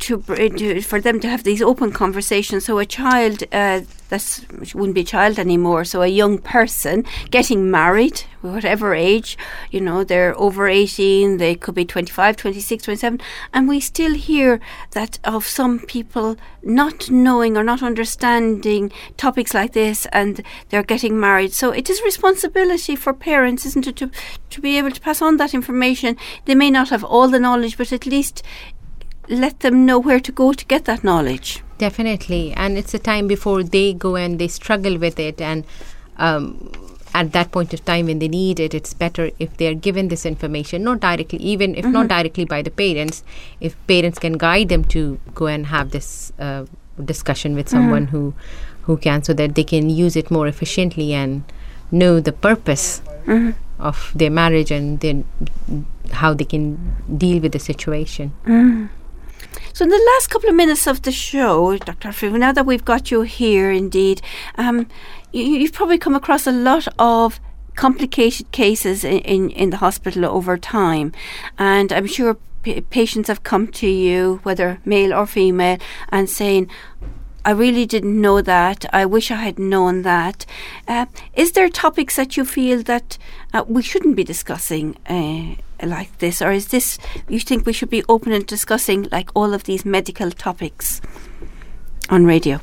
to, 0.00 0.22
to 0.22 0.80
for 0.82 1.00
them 1.00 1.20
to 1.20 1.28
have 1.28 1.44
these 1.44 1.62
open 1.62 1.92
conversations. 1.92 2.64
So 2.64 2.78
a 2.78 2.86
child 2.86 3.44
uh, 3.52 3.82
that's 4.08 4.46
wouldn't 4.74 4.94
be 4.94 5.02
a 5.02 5.04
child 5.04 5.38
anymore. 5.38 5.84
So 5.84 6.02
a 6.02 6.06
young 6.06 6.38
person 6.38 7.04
getting 7.30 7.70
married, 7.70 8.24
whatever 8.40 8.94
age, 8.94 9.36
you 9.70 9.80
know, 9.80 10.04
they're 10.04 10.38
over 10.38 10.66
18, 10.66 11.36
they 11.36 11.54
could 11.54 11.74
be 11.74 11.84
25, 11.84 12.36
26, 12.36 12.84
27, 12.84 13.20
and 13.52 13.68
we 13.68 13.80
still 13.80 14.14
hear 14.14 14.60
that 14.92 15.18
of 15.24 15.46
some 15.46 15.80
people 15.80 16.36
not 16.62 17.10
knowing 17.10 17.56
or 17.56 17.64
not 17.64 17.82
understanding 17.82 18.90
topics 19.16 19.54
like 19.54 19.72
this 19.72 20.06
and 20.12 20.42
they're 20.70 20.82
getting 20.82 21.18
married. 21.18 21.52
So 21.52 21.70
it 21.70 21.90
is 21.90 22.02
responsibility 22.02 22.96
for 22.96 23.12
parents, 23.12 23.66
isn't 23.66 23.86
it, 23.86 23.96
to, 23.96 24.10
to 24.50 24.60
be 24.60 24.78
able 24.78 24.90
to 24.90 25.00
pass 25.00 25.20
on 25.20 25.36
that 25.36 25.54
information. 25.54 26.16
They 26.46 26.54
may 26.54 26.70
not 26.70 26.88
have 26.88 27.04
all 27.04 27.28
the 27.28 27.40
knowledge, 27.40 27.76
but 27.76 27.92
at 27.92 28.06
least 28.06 28.42
let 29.28 29.60
them 29.60 29.86
know 29.86 29.98
where 29.98 30.20
to 30.20 30.32
go 30.32 30.52
to 30.52 30.64
get 30.64 30.84
that 30.86 31.04
knowledge. 31.04 31.62
Definitely, 31.78 32.52
and 32.52 32.76
it's 32.76 32.92
a 32.94 32.98
time 32.98 33.28
before 33.28 33.62
they 33.62 33.92
go 33.92 34.16
and 34.16 34.38
they 34.38 34.48
struggle 34.48 34.98
with 34.98 35.18
it, 35.20 35.40
and 35.40 35.64
um, 36.16 36.72
at 37.14 37.32
that 37.32 37.52
point 37.52 37.72
of 37.72 37.84
time 37.84 38.06
when 38.06 38.18
they 38.18 38.28
need 38.28 38.58
it, 38.58 38.74
it's 38.74 38.94
better 38.94 39.30
if 39.38 39.56
they 39.56 39.68
are 39.68 39.74
given 39.74 40.08
this 40.08 40.26
information, 40.26 40.82
not 40.82 41.00
directly, 41.00 41.38
even 41.38 41.74
if 41.76 41.84
not 41.84 42.08
directly 42.08 42.44
by 42.44 42.62
the 42.62 42.70
parents. 42.70 43.22
If 43.60 43.76
parents 43.86 44.18
can 44.18 44.32
guide 44.34 44.68
them 44.70 44.84
to 44.86 45.20
go 45.34 45.46
and 45.46 45.66
have 45.66 45.90
this 45.92 46.32
uh, 46.38 46.66
discussion 47.04 47.54
with 47.54 47.68
someone 47.68 48.08
who 48.08 48.34
who 48.82 48.96
can, 48.96 49.22
so 49.22 49.32
that 49.34 49.54
they 49.54 49.64
can 49.64 49.88
use 49.90 50.16
it 50.16 50.30
more 50.30 50.48
efficiently 50.48 51.12
and 51.14 51.44
know 51.92 52.18
the 52.20 52.32
purpose 52.32 53.02
of 53.78 54.10
their 54.14 54.30
marriage 54.30 54.70
and 54.72 54.98
then 55.00 55.24
how 56.10 56.34
they 56.34 56.44
can 56.44 56.96
deal 57.16 57.40
with 57.40 57.52
the 57.52 57.58
situation. 57.60 58.32
So, 59.78 59.84
in 59.84 59.90
the 59.90 60.10
last 60.14 60.28
couple 60.30 60.48
of 60.48 60.56
minutes 60.56 60.88
of 60.88 61.02
the 61.02 61.12
show, 61.12 61.78
Dr. 61.78 62.08
Frivu, 62.08 62.36
now 62.36 62.50
that 62.50 62.66
we've 62.66 62.84
got 62.84 63.12
you 63.12 63.20
here, 63.20 63.70
indeed, 63.70 64.20
um, 64.56 64.88
you, 65.30 65.60
have 65.60 65.72
probably 65.72 65.98
come 65.98 66.16
across 66.16 66.48
a 66.48 66.50
lot 66.50 66.88
of 66.98 67.38
complicated 67.76 68.50
cases 68.50 69.04
in, 69.04 69.20
in, 69.20 69.50
in 69.50 69.70
the 69.70 69.76
hospital 69.76 70.24
over 70.24 70.58
time, 70.58 71.12
and 71.60 71.92
I'm 71.92 72.08
sure 72.08 72.38
p- 72.64 72.80
patients 72.80 73.28
have 73.28 73.44
come 73.44 73.68
to 73.68 73.86
you, 73.86 74.40
whether 74.42 74.80
male 74.84 75.14
or 75.14 75.26
female, 75.26 75.78
and 76.08 76.28
saying, 76.28 76.68
I 77.44 77.52
really 77.52 77.86
didn't 77.86 78.20
know 78.20 78.42
that. 78.42 78.84
I 78.92 79.06
wish 79.06 79.30
I 79.30 79.36
had 79.36 79.60
known 79.60 80.02
that. 80.02 80.44
Uh, 80.88 81.06
is 81.34 81.52
there 81.52 81.68
topics 81.68 82.16
that 82.16 82.36
you 82.36 82.44
feel 82.44 82.82
that 82.82 83.16
uh, 83.54 83.62
we 83.68 83.82
shouldn't 83.82 84.16
be 84.16 84.24
discussing 84.24 84.96
uh, 85.08 85.54
like 85.82 86.16
this, 86.18 86.42
or 86.42 86.52
is 86.52 86.68
this 86.68 86.98
you 87.28 87.40
think 87.40 87.66
we 87.66 87.72
should 87.72 87.90
be 87.90 88.02
open 88.08 88.32
and 88.32 88.46
discussing 88.46 89.08
like 89.12 89.30
all 89.34 89.54
of 89.54 89.64
these 89.64 89.84
medical 89.84 90.30
topics 90.30 91.00
on 92.10 92.24
radio? 92.24 92.60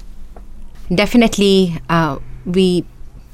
Definitely, 0.93 1.79
uh, 1.89 2.19
we 2.45 2.85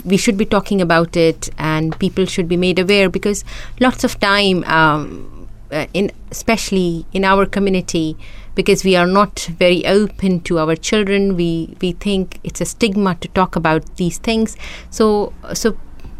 we 0.06 0.18
should 0.18 0.38
be 0.38 0.46
talking 0.46 0.82
about 0.82 1.16
it, 1.18 1.50
and 1.58 1.98
people 2.00 2.26
should 2.26 2.48
be 2.48 2.58
made 2.58 2.80
aware 2.80 3.10
because 3.10 3.44
lots 3.80 4.04
of 4.04 4.20
time, 4.20 4.64
um, 4.66 5.48
uh, 5.72 5.88
in 5.94 6.12
especially 6.32 7.06
in 7.12 7.26
our 7.26 7.46
community 7.46 8.18
because 8.56 8.84
we 8.84 8.96
are 8.96 9.08
not 9.08 9.40
very 9.58 9.86
open 9.86 10.40
to 10.42 10.60
our 10.60 10.76
children 10.76 11.36
we 11.36 11.76
we 11.82 11.94
think 11.94 12.40
it's 12.44 12.62
a 12.62 12.66
stigma 12.66 13.16
to 13.16 13.28
talk 13.30 13.56
about 13.56 13.96
these 13.96 14.18
things 14.18 14.58
so 14.90 15.34
so 15.54 15.78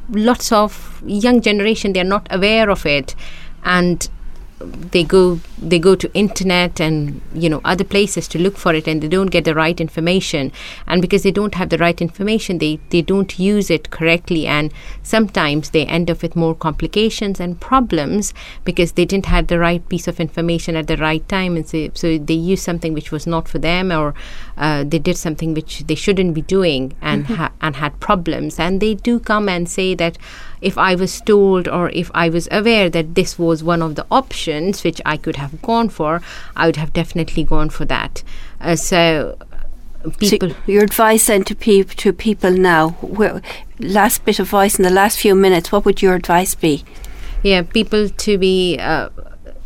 lots 0.10 0.52
of 0.52 1.02
young 1.06 1.42
generation 1.42 1.94
they're 1.94 2.04
not 2.04 2.28
aware 2.32 2.70
of 2.70 2.86
it 2.86 3.16
and 3.64 4.10
they 4.64 5.04
go 5.04 5.40
they 5.58 5.80
go 5.80 5.96
to 5.96 6.12
internet 6.14 6.80
and 6.80 7.22
you 7.34 7.50
know 7.50 7.62
other 7.64 7.84
places 7.84 8.28
to 8.28 8.40
look 8.40 8.58
for 8.58 8.74
it 8.74 8.88
and 8.88 9.02
they 9.02 9.08
don't 9.08 9.32
get 9.32 9.46
the 9.46 9.56
right 9.56 9.80
information. 9.80 10.52
And 10.88 11.02
because 11.02 11.24
they 11.24 11.32
don't 11.32 11.56
have 11.56 11.70
the 11.70 11.78
right 11.78 12.00
information 12.02 12.58
they 12.58 12.80
they 12.90 13.02
don't 13.02 13.38
use 13.40 13.70
it 13.70 13.90
correctly 13.90 14.48
and 14.48 14.72
sometimes 15.04 15.72
they 15.72 15.86
end 15.86 16.10
up 16.10 16.22
with 16.22 16.36
more 16.36 16.56
complications 16.56 17.40
and 17.40 17.60
problems 17.60 18.34
because 18.64 18.94
they 18.94 19.06
didn't 19.06 19.28
have 19.28 19.48
the 19.48 19.60
right 19.60 19.88
piece 19.90 20.08
of 20.08 20.20
information 20.20 20.76
at 20.76 20.88
the 20.88 20.98
right 20.98 21.28
time. 21.28 21.56
And 21.56 21.68
so, 21.68 21.90
so 21.94 22.18
they 22.18 22.34
use 22.34 22.62
something 22.62 22.94
which 22.94 23.12
was 23.12 23.28
not 23.28 23.48
for 23.48 23.60
them 23.60 23.92
or 23.92 24.14
uh, 24.58 24.84
they 24.84 25.00
did 25.00 25.18
something 25.18 25.54
which 25.54 25.86
they 25.88 25.96
shouldn't 25.96 26.34
be 26.34 26.42
doing 26.42 26.96
and 27.02 27.26
mm-hmm. 27.26 27.34
ha- 27.34 27.52
and 27.62 27.76
had 27.78 28.00
problems. 28.00 28.60
And 28.60 28.82
they 28.82 28.96
do 28.96 29.20
come 29.20 29.50
and 29.50 29.70
say 29.70 29.96
that 29.96 30.18
if 30.62 30.78
I 30.78 30.96
was 30.96 31.20
told 31.22 31.68
or 31.68 31.90
if 31.90 32.12
I 32.14 32.30
was 32.30 32.48
aware 32.52 32.90
that 32.90 33.16
this 33.16 33.38
was 33.38 33.64
one 33.64 33.82
of 33.82 33.96
the 33.96 34.06
options 34.12 34.84
which 34.84 35.02
I 35.06 35.18
could 35.18 35.36
have 35.38 35.62
gone 35.62 35.90
for, 35.90 36.22
I 36.56 36.68
would 36.68 36.76
have 36.76 36.94
definitely 36.94 37.44
gone 37.44 37.70
for 37.70 37.86
that. 37.86 38.24
Uh, 38.60 38.76
so 38.76 39.38
people. 40.20 40.52
So 40.52 40.56
your 40.68 40.84
advice 40.84 41.28
then 41.28 41.44
to, 41.46 41.56
pe- 41.56 41.84
to 41.84 42.14
people 42.14 42.52
now, 42.52 42.96
last 43.80 44.26
bit 44.26 44.40
of 44.40 44.48
advice 44.48 44.78
in 44.78 44.84
the 44.84 44.92
last 44.92 45.20
few 45.20 45.36
minutes, 45.36 45.72
what 45.72 45.86
would 45.86 46.02
your 46.02 46.16
advice 46.16 46.56
be? 46.56 46.84
Yeah, 47.44 47.64
people 47.64 48.10
to 48.10 48.38
be. 48.38 48.78
Uh, 48.80 49.10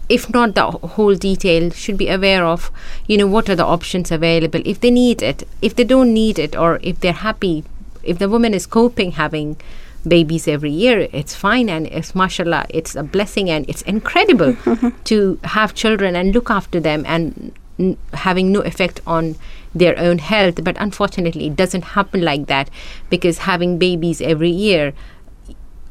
if 0.08 0.30
not 0.30 0.54
the 0.54 0.70
whole 0.70 1.16
detail 1.16 1.72
should 1.72 1.98
be 1.98 2.10
aware 2.10 2.46
of 2.46 2.70
you 3.08 3.18
know 3.18 3.26
what 3.26 3.50
are 3.50 3.56
the 3.56 3.66
options 3.66 4.12
available 4.12 4.62
if 4.64 4.80
they 4.80 4.92
need 4.92 5.24
it 5.24 5.48
if 5.64 5.76
they 5.76 5.84
don't 5.84 6.14
need 6.14 6.38
it 6.38 6.56
or 6.56 6.80
if 6.84 7.00
they're 7.00 7.12
happy 7.12 7.64
if 8.04 8.20
the 8.20 8.30
woman 8.30 8.54
is 8.54 8.68
coping 8.68 9.14
having 9.14 9.58
babies 10.06 10.48
every 10.48 10.72
year. 10.72 11.08
It's 11.12 11.36
fine 11.36 11.70
and 11.70 11.88
it's 11.88 12.16
mashallah, 12.16 12.66
it's 12.70 12.96
a 12.96 13.04
blessing 13.04 13.50
and 13.50 13.68
it's 13.70 13.82
incredible 13.84 14.56
to 15.06 15.40
have 15.44 15.74
children 15.74 16.16
and 16.16 16.34
look 16.34 16.50
after 16.50 16.80
them 16.80 17.04
and 17.06 17.52
n- 17.80 17.98
having 18.14 18.52
no 18.52 18.62
effect 18.62 19.02
on 19.06 19.36
their 19.74 19.98
own 20.00 20.20
health. 20.20 20.64
But 20.64 20.78
unfortunately, 20.80 21.48
it 21.48 21.56
doesn't 21.56 21.84
happen 21.84 22.22
like 22.22 22.48
that 22.48 22.70
because 23.10 23.40
having 23.40 23.78
babies 23.78 24.22
every 24.22 24.50
year. 24.50 24.94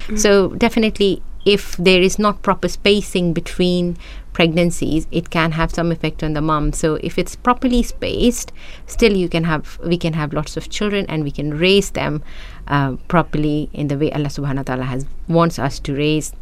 Mm. 0.06 0.18
So, 0.18 0.48
definitely, 0.50 1.22
if 1.44 1.76
there 1.76 2.00
is 2.00 2.18
not 2.18 2.42
proper 2.42 2.68
spacing 2.68 3.32
between 3.32 3.96
pregnancies 4.32 5.06
it 5.10 5.30
can 5.30 5.52
have 5.52 5.72
some 5.72 5.92
effect 5.92 6.22
on 6.22 6.32
the 6.32 6.40
mom 6.40 6.72
so 6.72 6.94
if 6.96 7.18
it's 7.18 7.36
properly 7.36 7.82
spaced 7.82 8.52
still 8.86 9.16
you 9.16 9.28
can 9.28 9.44
have 9.44 9.78
we 9.84 9.96
can 9.96 10.12
have 10.12 10.32
lots 10.32 10.56
of 10.56 10.68
children 10.68 11.06
and 11.08 11.22
we 11.22 11.30
can 11.30 11.56
raise 11.56 11.90
them 11.90 12.22
uh, 12.66 12.96
properly 13.08 13.70
in 13.72 13.88
the 13.88 13.96
way 13.96 14.10
allah 14.12 14.28
subhanahu 14.28 14.56
wa 14.56 14.62
ta'ala 14.62 14.84
has 14.84 15.06
wants 15.28 15.58
us 15.58 15.78
to 15.78 15.94
raise. 15.94 16.32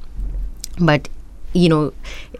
But 0.80 1.08
you 1.52 1.68
know 1.68 1.92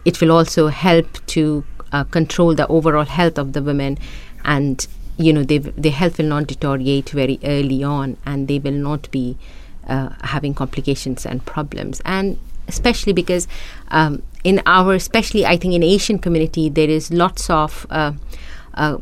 it 0.05 0.19
will 0.21 0.31
also 0.31 0.67
help 0.67 1.25
to 1.27 1.63
uh, 1.91 2.03
control 2.05 2.55
the 2.55 2.67
overall 2.67 3.05
health 3.05 3.37
of 3.37 3.53
the 3.53 3.61
women 3.61 3.97
and 4.43 4.87
you 5.17 5.31
know 5.31 5.43
they, 5.43 5.59
their 5.59 5.91
health 5.91 6.17
will 6.17 6.25
not 6.25 6.47
deteriorate 6.47 7.09
very 7.11 7.39
early 7.43 7.83
on 7.83 8.17
and 8.25 8.47
they 8.47 8.57
will 8.57 8.71
not 8.71 9.09
be 9.11 9.37
uh, 9.87 10.09
having 10.23 10.53
complications 10.53 11.25
and 11.25 11.45
problems. 11.45 12.01
And 12.05 12.39
especially 12.67 13.13
because 13.13 13.47
um, 13.89 14.23
in 14.43 14.61
our, 14.65 14.93
especially 14.93 15.45
I 15.45 15.57
think 15.57 15.73
in 15.73 15.83
Asian 15.83 16.19
community, 16.19 16.69
there 16.69 16.89
is 16.89 17.11
lots 17.11 17.49
of 17.49 17.85
uh, 17.89 18.13
uh, 18.73 18.97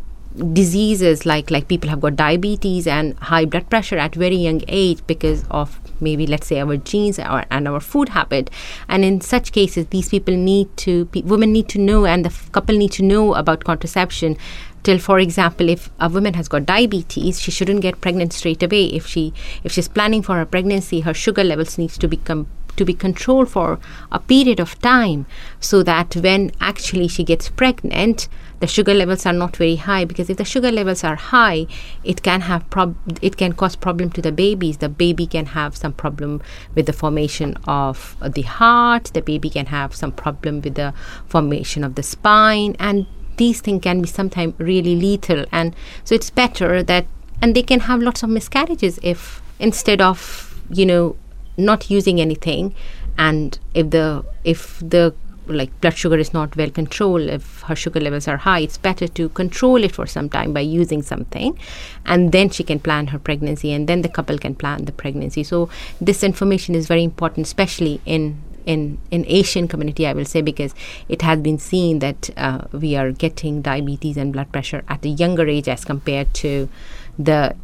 diseases 0.53 1.25
like 1.25 1.51
like 1.51 1.67
people 1.67 1.89
have 1.89 1.99
got 1.99 2.15
diabetes 2.15 2.87
and 2.87 3.17
high 3.19 3.43
blood 3.43 3.69
pressure 3.69 3.97
at 3.97 4.15
very 4.15 4.35
young 4.35 4.61
age 4.67 5.05
because 5.05 5.43
of 5.49 5.79
maybe 5.99 6.25
let's 6.25 6.47
say 6.47 6.59
our 6.59 6.77
genes 6.77 7.19
or, 7.19 7.43
and 7.51 7.67
our 7.67 7.79
food 7.79 8.09
habit. 8.09 8.49
And 8.87 9.03
in 9.03 9.21
such 9.21 9.51
cases 9.51 9.87
these 9.87 10.09
people 10.09 10.35
need 10.35 10.75
to 10.77 11.05
pe- 11.05 11.21
women 11.21 11.51
need 11.51 11.67
to 11.69 11.79
know 11.79 12.05
and 12.05 12.25
the 12.25 12.29
f- 12.29 12.51
couple 12.51 12.77
need 12.77 12.91
to 12.93 13.03
know 13.03 13.33
about 13.33 13.63
contraception 13.63 14.37
till 14.83 14.97
for 14.97 15.19
example 15.19 15.69
if 15.69 15.91
a 15.99 16.09
woman 16.09 16.33
has 16.33 16.47
got 16.47 16.65
diabetes 16.65 17.39
she 17.39 17.51
shouldn't 17.51 17.81
get 17.81 17.99
pregnant 17.99 18.33
straight 18.33 18.63
away. 18.63 18.85
If 18.85 19.07
she 19.07 19.33
if 19.63 19.71
she's 19.73 19.87
planning 19.87 20.21
for 20.21 20.39
a 20.39 20.45
pregnancy 20.45 21.01
her 21.01 21.13
sugar 21.13 21.43
levels 21.43 21.77
needs 21.77 21.97
to 21.97 22.07
become 22.07 22.47
to 22.77 22.85
be 22.85 22.93
controlled 22.93 23.49
for 23.49 23.79
a 24.11 24.19
period 24.19 24.59
of 24.59 24.79
time 24.79 25.25
so 25.59 25.83
that 25.83 26.15
when 26.15 26.51
actually 26.59 27.07
she 27.07 27.23
gets 27.23 27.49
pregnant 27.49 28.27
the 28.61 28.67
sugar 28.67 28.93
levels 28.93 29.25
are 29.25 29.33
not 29.33 29.57
very 29.57 29.75
high. 29.75 30.05
Because 30.05 30.29
if 30.29 30.37
the 30.37 30.45
sugar 30.45 30.71
levels 30.71 31.03
are 31.03 31.15
high 31.15 31.65
it 32.03 32.21
can 32.23 32.41
have 32.41 32.69
prob- 32.69 32.95
it 33.21 33.35
can 33.35 33.53
cause 33.53 33.75
problem 33.75 34.11
to 34.11 34.21
the 34.21 34.31
babies. 34.31 34.77
The 34.77 34.87
baby 34.87 35.25
can 35.27 35.47
have 35.47 35.75
some 35.75 35.93
problem 35.93 36.41
with 36.75 36.85
the 36.85 36.93
formation 36.93 37.57
of 37.67 38.15
the 38.23 38.43
heart. 38.43 39.05
The 39.13 39.21
baby 39.21 39.49
can 39.49 39.65
have 39.65 39.95
some 39.95 40.11
problem 40.11 40.61
with 40.61 40.75
the 40.75 40.93
formation 41.25 41.83
of 41.83 41.95
the 41.95 42.03
spine. 42.03 42.75
And 42.79 43.07
these 43.37 43.61
things 43.61 43.81
can 43.81 44.01
be 44.01 44.07
sometimes 44.07 44.53
really 44.59 44.95
lethal. 44.95 45.45
And 45.51 45.75
so 46.03 46.13
it's 46.13 46.29
better 46.29 46.83
that 46.83 47.07
and 47.41 47.55
they 47.55 47.63
can 47.63 47.81
have 47.81 47.99
lots 47.99 48.21
of 48.21 48.29
miscarriages 48.29 48.99
if 49.01 49.41
instead 49.59 49.99
of 49.99 50.61
you 50.69 50.85
know 50.85 51.15
not 51.57 51.89
using 51.89 52.19
anything. 52.21 52.73
And 53.17 53.57
if 53.73 53.89
the 53.89 54.25
if 54.43 54.79
the 54.79 55.13
like 55.47 55.81
blood 55.81 55.97
sugar 55.97 56.17
is 56.17 56.33
not 56.33 56.55
well 56.55 56.69
controlled 56.69 57.23
if 57.23 57.61
her 57.61 57.75
sugar 57.75 57.99
levels 57.99 58.27
are 58.27 58.37
high 58.37 58.59
it's 58.59 58.77
better 58.77 59.07
to 59.07 59.27
control 59.29 59.83
it 59.83 59.91
for 59.91 60.05
some 60.05 60.29
time 60.29 60.53
by 60.53 60.59
using 60.61 61.01
something. 61.01 61.57
And 62.05 62.31
then 62.31 62.49
she 62.49 62.63
can 62.63 62.79
plan 62.79 63.07
her 63.07 63.19
pregnancy 63.19 63.71
and 63.73 63.87
then 63.87 64.01
the 64.01 64.09
couple 64.09 64.37
can 64.37 64.55
plan 64.55 64.85
the 64.85 64.91
pregnancy. 64.91 65.43
So 65.43 65.69
this 65.99 66.23
information 66.23 66.75
is 66.75 66.87
very 66.87 67.03
important 67.03 67.47
especially 67.47 68.01
in 68.05 68.41
in 68.65 68.99
in 69.09 69.25
Asian 69.27 69.67
community, 69.67 70.05
I 70.07 70.13
will 70.13 70.25
say, 70.25 70.41
because 70.41 70.75
it 71.09 71.21
has 71.23 71.39
been 71.39 71.57
seen 71.57 71.99
that 71.99 72.29
uh, 72.37 72.65
we 72.71 72.95
are 72.95 73.11
getting 73.11 73.61
diabetes 73.61 74.17
and 74.17 74.31
blood 74.31 74.51
pressure 74.51 74.83
at 74.87 75.03
a 75.05 75.09
younger 75.09 75.47
age 75.47 75.67
as 75.67 75.83
compared 75.83 76.33
to 76.35 76.69
the 77.17 77.55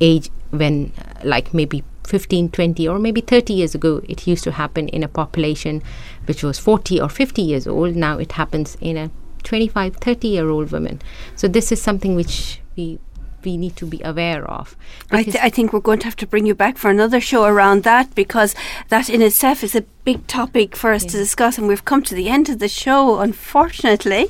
age 0.00 0.30
when, 0.50 0.92
like 1.24 1.54
maybe 1.54 1.82
15, 2.04 2.50
20, 2.50 2.88
or 2.88 2.98
maybe 2.98 3.20
30 3.20 3.52
years 3.52 3.74
ago, 3.74 4.00
it 4.08 4.26
used 4.26 4.44
to 4.44 4.52
happen 4.52 4.88
in 4.88 5.02
a 5.02 5.08
population 5.08 5.82
which 6.26 6.42
was 6.42 6.58
40 6.58 7.00
or 7.00 7.08
50 7.08 7.42
years 7.42 7.66
old. 7.66 7.96
Now 7.96 8.18
it 8.18 8.32
happens 8.32 8.76
in 8.80 8.96
a 8.96 9.10
25, 9.44 9.96
30 9.96 10.28
year 10.28 10.48
old 10.48 10.72
woman. 10.72 11.00
So 11.36 11.48
this 11.48 11.72
is 11.72 11.80
something 11.80 12.14
which 12.14 12.60
we 12.76 12.98
we 13.44 13.56
need 13.56 13.76
to 13.76 13.86
be 13.86 14.00
aware 14.04 14.48
of. 14.48 14.76
I, 15.10 15.24
th- 15.24 15.36
I, 15.36 15.50
think 15.50 15.72
we're 15.72 15.80
going 15.80 15.98
to 16.00 16.04
have 16.04 16.14
to 16.16 16.26
bring 16.28 16.46
you 16.46 16.54
back 16.54 16.78
for 16.78 16.90
another 16.90 17.20
show 17.20 17.44
around 17.44 17.82
that 17.82 18.14
because 18.14 18.54
that 18.88 19.10
in 19.10 19.20
itself 19.20 19.64
is 19.64 19.74
a 19.74 19.84
big 20.04 20.26
topic 20.26 20.74
for 20.76 20.92
us 20.92 21.04
yeah. 21.04 21.10
to 21.10 21.16
discuss, 21.16 21.58
and 21.58 21.68
we've 21.68 21.84
come 21.84 22.02
to 22.02 22.14
the 22.14 22.28
end 22.28 22.48
of 22.48 22.58
the 22.58 22.68
show, 22.68 23.20
unfortunately, 23.20 24.28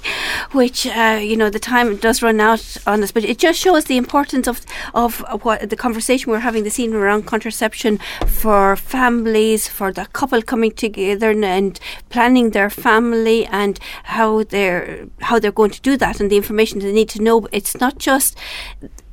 which 0.52 0.86
uh, 0.86 1.18
you 1.22 1.36
know 1.36 1.50
the 1.50 1.58
time 1.58 1.96
does 1.96 2.22
run 2.22 2.40
out 2.40 2.76
on 2.86 3.02
us. 3.02 3.12
But 3.12 3.24
it 3.24 3.38
just 3.38 3.58
shows 3.58 3.84
the 3.84 3.96
importance 3.96 4.46
of 4.46 4.64
of 4.94 5.20
what 5.44 5.70
the 5.70 5.76
conversation 5.76 6.30
we're 6.30 6.40
having 6.40 6.64
this 6.64 6.78
evening 6.78 7.00
around 7.00 7.26
contraception 7.26 7.98
for 8.26 8.76
families, 8.76 9.68
for 9.68 9.92
the 9.92 10.06
couple 10.06 10.42
coming 10.42 10.72
together 10.72 11.30
and, 11.30 11.44
and 11.44 11.80
planning 12.10 12.50
their 12.50 12.70
family, 12.70 13.46
and 13.46 13.78
how 14.04 14.44
they're 14.44 15.06
how 15.20 15.38
they're 15.38 15.52
going 15.52 15.70
to 15.70 15.80
do 15.80 15.96
that, 15.96 16.20
and 16.20 16.30
the 16.30 16.36
information 16.36 16.80
they 16.80 16.92
need 16.92 17.08
to 17.10 17.22
know. 17.22 17.48
It's 17.52 17.80
not 17.80 17.98
just 17.98 18.36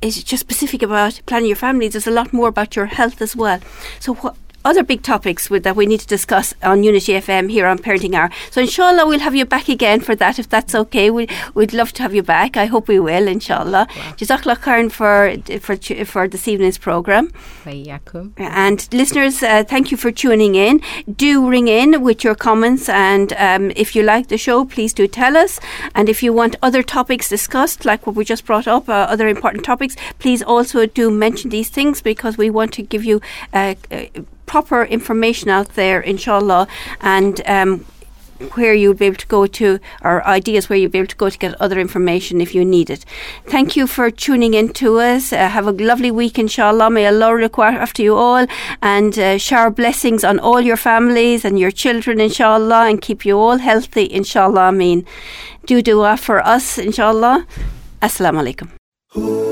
it's 0.02 0.22
just 0.22 0.40
specific 0.40 0.82
about 0.82 1.20
planning 1.26 1.48
your 1.48 1.56
family. 1.56 1.88
There's 1.88 2.06
a 2.06 2.10
lot 2.10 2.32
more 2.32 2.48
about 2.48 2.76
your 2.76 2.86
health 2.86 3.20
as 3.20 3.36
well. 3.36 3.60
So 3.98 4.14
what 4.14 4.36
other 4.64 4.82
big 4.82 5.02
topics 5.02 5.48
with, 5.48 5.62
that 5.64 5.76
we 5.76 5.86
need 5.86 6.00
to 6.00 6.06
discuss 6.06 6.54
on 6.62 6.82
Unity 6.82 7.12
FM 7.14 7.50
here 7.50 7.66
on 7.66 7.78
Parenting 7.78 8.14
Hour. 8.14 8.30
So 8.50 8.60
inshallah 8.60 9.06
we'll 9.06 9.20
have 9.20 9.34
you 9.34 9.44
back 9.44 9.68
again 9.68 10.00
for 10.00 10.14
that 10.16 10.38
if 10.38 10.48
that's 10.48 10.74
okay. 10.74 11.10
We, 11.10 11.28
we'd 11.54 11.72
love 11.72 11.92
to 11.94 12.02
have 12.02 12.14
you 12.14 12.22
back. 12.22 12.56
I 12.56 12.66
hope 12.66 12.88
we 12.88 13.00
will, 13.00 13.26
inshallah. 13.28 13.86
Wow. 13.88 14.14
Jazakallah 14.16 14.58
khairan 14.58 14.92
for, 14.92 15.36
for, 15.60 16.04
for 16.04 16.28
this 16.28 16.46
evening's 16.48 16.78
programme. 16.78 17.32
And 18.36 18.86
listeners, 18.92 19.42
uh, 19.42 19.64
thank 19.64 19.90
you 19.90 19.96
for 19.96 20.10
tuning 20.10 20.54
in. 20.54 20.80
Do 21.10 21.48
ring 21.48 21.68
in 21.68 22.02
with 22.02 22.24
your 22.24 22.34
comments 22.34 22.88
and 22.88 23.32
um, 23.34 23.72
if 23.76 23.96
you 23.96 24.02
like 24.02 24.28
the 24.28 24.38
show, 24.38 24.64
please 24.64 24.92
do 24.92 25.06
tell 25.06 25.36
us. 25.36 25.60
And 25.94 26.08
if 26.08 26.22
you 26.22 26.32
want 26.32 26.56
other 26.62 26.82
topics 26.82 27.28
discussed, 27.28 27.84
like 27.84 28.06
what 28.06 28.16
we 28.16 28.24
just 28.24 28.44
brought 28.44 28.68
up, 28.68 28.88
uh, 28.88 28.92
other 28.92 29.28
important 29.28 29.64
topics, 29.64 29.96
please 30.18 30.42
also 30.42 30.86
do 30.86 31.10
mention 31.10 31.50
these 31.50 31.70
things 31.70 32.02
because 32.02 32.36
we 32.36 32.50
want 32.50 32.72
to 32.74 32.82
give 32.82 33.04
you 33.04 33.20
uh, 33.52 33.74
uh 33.90 34.06
proper 34.52 34.82
information 34.82 35.48
out 35.48 35.68
there, 35.80 36.00
inshallah, 36.00 36.66
and 37.00 37.40
um, 37.46 37.70
where 38.54 38.74
you'll 38.74 39.00
be 39.02 39.06
able 39.06 39.22
to 39.26 39.26
go 39.38 39.46
to, 39.46 39.78
or 40.02 40.26
ideas 40.26 40.68
where 40.68 40.78
you'll 40.80 40.90
be 40.90 40.98
able 40.98 41.14
to 41.16 41.22
go 41.24 41.30
to 41.30 41.38
get 41.38 41.60
other 41.60 41.78
information 41.78 42.40
if 42.40 42.54
you 42.56 42.64
need 42.64 42.90
it. 42.90 43.04
Thank 43.46 43.76
you 43.76 43.86
for 43.86 44.10
tuning 44.10 44.54
in 44.54 44.72
to 44.80 44.98
us. 44.98 45.32
Uh, 45.32 45.48
have 45.48 45.68
a 45.68 45.76
lovely 45.90 46.10
week, 46.10 46.36
inshallah. 46.36 46.90
May 46.90 47.06
Allah 47.06 47.32
look 47.40 47.58
after 47.58 48.02
you 48.02 48.16
all 48.16 48.46
and 48.82 49.12
uh, 49.18 49.38
shower 49.38 49.70
blessings 49.70 50.24
on 50.24 50.40
all 50.40 50.60
your 50.60 50.80
families 50.90 51.44
and 51.44 51.58
your 51.58 51.70
children, 51.70 52.18
inshallah, 52.20 52.88
and 52.88 53.00
keep 53.00 53.24
you 53.24 53.38
all 53.38 53.58
healthy, 53.58 54.06
inshallah. 54.20 54.68
Ameen. 54.70 55.06
Do 55.66 55.80
dua 55.80 56.16
for 56.16 56.38
us, 56.44 56.78
inshallah. 56.78 57.46
Assalamu 58.02 58.40
alaikum. 58.42 59.49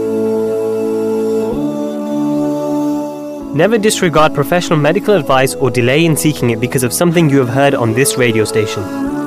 Never 3.58 3.76
disregard 3.76 4.34
professional 4.34 4.78
medical 4.78 5.16
advice 5.16 5.56
or 5.56 5.68
delay 5.68 6.04
in 6.04 6.16
seeking 6.16 6.50
it 6.50 6.60
because 6.60 6.84
of 6.84 6.92
something 6.92 7.28
you 7.28 7.38
have 7.38 7.48
heard 7.48 7.74
on 7.74 7.92
this 7.92 8.16
radio 8.16 8.44
station. 8.44 9.17